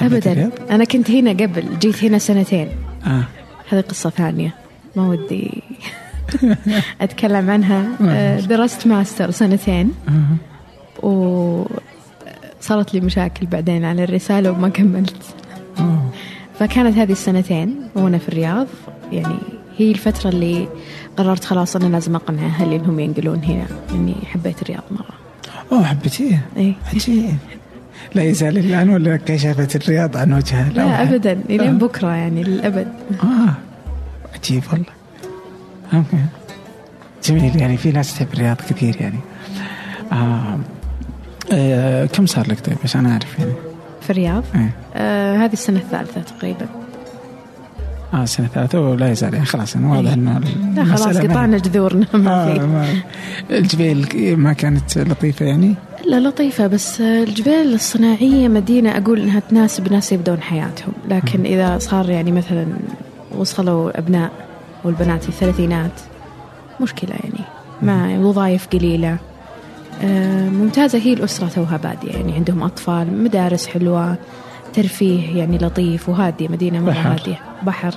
[0.01, 0.33] ابدا.
[0.33, 2.69] الرياض؟ أنا كنت هنا قبل جيت هنا سنتين.
[3.07, 3.25] آه.
[3.71, 4.55] هذه قصة ثانية.
[4.97, 5.63] ما ودي.
[7.01, 7.89] اتكلم عنها.
[8.09, 9.93] آه، درست ماستر سنتين.
[11.03, 11.89] وصراحة
[12.61, 15.17] صارت لي مشاكل بعدين على الرسالة وما كملت.
[15.79, 16.11] أوه.
[16.59, 18.67] فكانت هذه السنتين وأنا في الرياض.
[19.13, 19.39] يعني
[19.79, 20.69] هي الفترة اللي
[21.17, 25.15] قررت خلاص أنا لازم أقنع أهلي إنهم ينقلون هنا إني حبيت الرياض مرة.
[25.73, 26.75] أوه حبيتيه إيه.
[26.95, 27.35] عجيب
[28.15, 31.03] لا يزال الآن ولا كشفت الرياض عن وجهها؟ لا.
[31.03, 31.33] أبدا.
[31.33, 31.55] آه.
[31.55, 32.89] إلين بكرة يعني للأبد.
[33.23, 33.55] آه.
[34.35, 34.98] عجيب والله.
[37.25, 39.19] جميل يعني في ناس تحب الرياض كثير يعني.
[40.13, 40.59] آه.
[41.53, 42.07] آه.
[42.07, 43.53] كم صار لك طيب؟ عشان أعرف يعني.
[44.01, 44.71] في الرياض؟ إيه.
[44.95, 46.67] آه هذه السنة الثالثة تقريبا.
[48.15, 50.41] آه سنة ثالثة ولا يزال يعني خلاص يعني واضح إنه
[50.77, 52.61] لا خلاص قطعنا جذورنا ما آه في.
[52.61, 52.87] ما
[53.51, 55.75] الجبيل ما كانت لطيفة يعني؟
[56.07, 60.93] لا لطيفة بس الجبال الصناعية مدينة أقول إنها تناسب ناس يبدون حياتهم.
[61.09, 62.67] لكن إذا صار يعني مثلا
[63.39, 64.31] وصلوا أبناء
[64.85, 66.01] والبنات في الثلاثينات.
[66.81, 67.45] مشكلة يعني.
[67.83, 69.19] ما وظائف قليلة.
[70.03, 70.99] آه، ممتازة.
[70.99, 72.33] هي الأسرة توها بادية يعني.
[72.33, 74.17] عندهم أطفال مدارس حلوة
[74.75, 77.13] ترفيه يعني لطيف وهادية مدينة مرة بحر.
[77.13, 77.41] هادية.
[77.63, 77.95] بحر.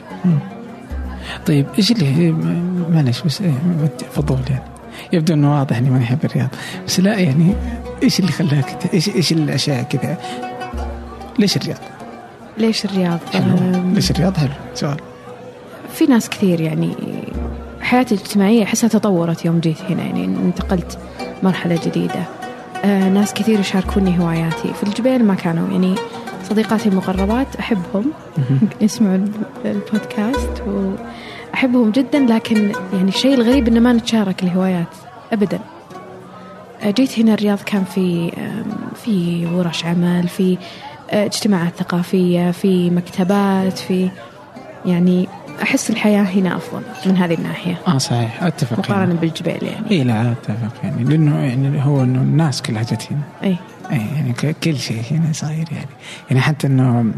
[1.47, 2.31] طيب إيش اللي
[2.89, 3.53] معلش بس إيه
[4.11, 4.63] فضول يعني.
[5.13, 6.49] يبدو إنه واضح إني ما أحب الرياض.
[6.87, 7.53] بس لا يعني
[8.03, 10.17] إيش اللي خلاك إيش إيش الأشياء كذا؟
[11.39, 11.77] ليش الرياض؟
[12.57, 13.55] ليش الرياض؟ حلو.
[13.93, 14.53] ليش الرياض؟ حلو.
[14.73, 14.97] سؤال.
[15.93, 16.95] في ناس كثير يعني
[17.81, 20.97] حياتي الاجتماعية أحسها تطورت يوم جيت هنا يعني انتقلت
[21.43, 22.23] مرحلة جديدة.
[22.85, 24.73] آه ناس كثير يشاركوني هواياتي.
[24.73, 25.95] في الجبال ما كانوا يعني
[26.49, 28.05] صديقاتي المقربات أحبهم.
[28.81, 29.31] يسمعوا ال-
[29.65, 34.87] البودكاست وأحبهم جدا لكن يعني الشيء الغريب إن ما نتشارك الهوايات
[35.33, 35.59] أبدا.
[36.83, 38.31] آه، جيت هنا الرياض كان في
[39.03, 40.57] في ورش عمل في
[41.11, 44.09] آه، اجتماعات ثقافية في مكتبات في
[44.85, 45.27] يعني
[45.61, 47.77] أحس الحياة هنا أفضل من هذه الناحية.
[47.87, 48.43] آه صحيح.
[48.43, 49.13] أتفق مقارنة يعني.
[49.13, 49.91] بالجبال يعني.
[49.91, 51.03] اي لا أتفق يعني.
[51.03, 53.21] لأنه يعني هو إنه الناس كلها جت هنا.
[53.43, 53.57] أي
[53.91, 54.33] اي يعني
[54.63, 55.89] كل شيء هنا صاير يعني.
[56.29, 57.11] يعني حتى إنه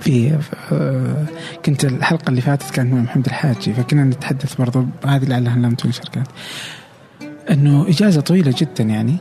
[0.00, 0.38] في
[0.72, 1.24] آه،
[1.64, 6.08] كنت الحلقة اللي فاتت كانت مع محمد الحاجي فكنا نتحدث برضو هذه لعلها لم تنشر
[6.12, 6.28] كانت.
[7.50, 9.16] إنه إجازة طويلة جدا يعني.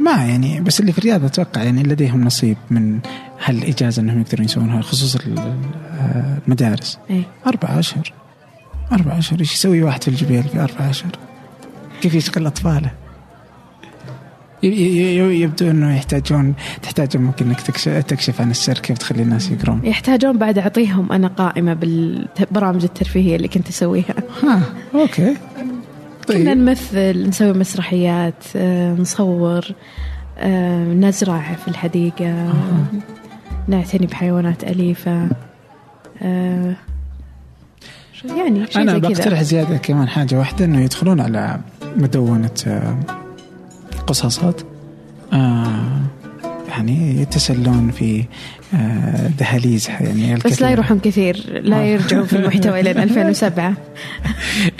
[0.00, 2.98] ما يعني بس اللي في الرياض أتوقع يعني لديهم نصيب من
[3.44, 6.98] هالإجازة إنهم يقدرون يسوونها خصوصا آه، المدارس.
[7.10, 8.12] أي أربعة أشهر.
[8.92, 9.40] أربعة أشهر.
[9.40, 11.10] إيش يسوي واحد في الجبال في أربعة أشهر؟
[12.02, 12.46] كيف يشغل
[14.62, 19.80] ي- يبدو أنه يحتاجون تحتاج ممكن أنك تكشف, تكشف عن السر كيف تخلي الناس يقرون.
[19.84, 24.14] يحتاجون بعد أعطيهم أنا قائمة بالبرامج الترفيهية اللي كنت أسويها.
[24.42, 24.62] ها
[26.30, 29.66] أوكي كنا طيب نمثل نسوي مسرحيات آه، نصور
[30.38, 32.52] آه، نزرع في الحديقة.
[33.68, 35.28] نعتني بحيوانات أليفة.
[36.22, 36.74] آه،
[38.24, 41.60] يعني شيء أنا بقترح زيادة كمان حاجة واحدة أنه يدخلون على
[41.96, 42.98] مدونة آه،
[44.06, 44.60] قصاصات.
[45.32, 46.00] آه،
[46.68, 48.24] يعني يتسلون في
[48.74, 50.70] آه، دهاليز يعني بس لا الكثير.
[50.70, 51.60] يروحون كثير.
[51.62, 51.82] لا آه.
[51.84, 53.74] يرجعون في المحتوى إلى 2007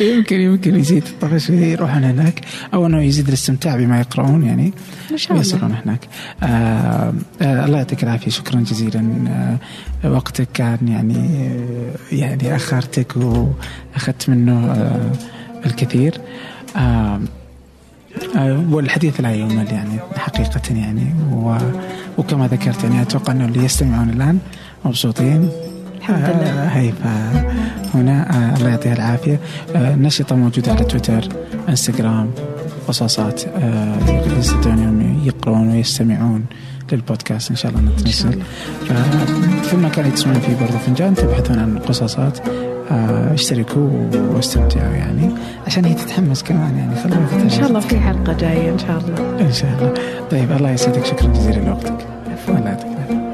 [0.00, 2.40] يمكن يمكن يزيد الطفش يروحون هناك
[2.74, 4.72] أو إنه يزيد الاستمتاع بما يقرؤون يعني
[5.12, 5.38] إن شاء الله.
[5.46, 6.00] ويصلون هناك.
[6.42, 6.46] آه
[7.42, 8.30] آه الله يعطيك العافية.
[8.30, 9.04] شكرا جزيلا.
[10.04, 15.12] آه وقتك كان يعني آه يعني أخرتك وأخذت منه آه
[15.66, 16.14] الكثير.
[16.76, 17.20] آه،
[18.70, 21.14] والحديث لا يمل يعني حقيقة يعني.
[21.32, 21.56] و
[22.18, 24.38] وكما ذكرت يعني أتوقع أنه اللي يستمعون الآن
[24.84, 25.48] مبسوطين.
[25.98, 26.50] الحمد لله.
[26.50, 26.92] آه، هي
[27.92, 29.40] فهنا آه، الله يعطيها العافية.
[29.76, 31.28] آه، نشطة موجودة على تويتر
[31.68, 32.30] إنستغرام
[32.88, 33.98] قصاصات آه،
[34.38, 36.44] يستطيعون أنهم يقرؤون ويستمعون
[36.92, 37.50] للبودكاست.
[37.50, 38.42] إن شاء الله نتنزل.
[38.88, 42.48] ففي المكان اللي تسمعون فيه برضو فنجان تبحثون عن قصاصات.
[42.48, 43.90] آه، اشتركوا
[44.34, 45.30] واستمتعوا يعني
[45.66, 49.40] عشان هي تتحمس كمان يعني خلوها إن شاء الله في حلقة جاية إن شاء الله.
[49.40, 49.94] إن شاء الله.
[50.30, 51.04] طيب الله يسعدك.
[51.04, 52.06] شكرا جزيلا لوقتك.
[52.48, 53.27] الله يعطيك العافية.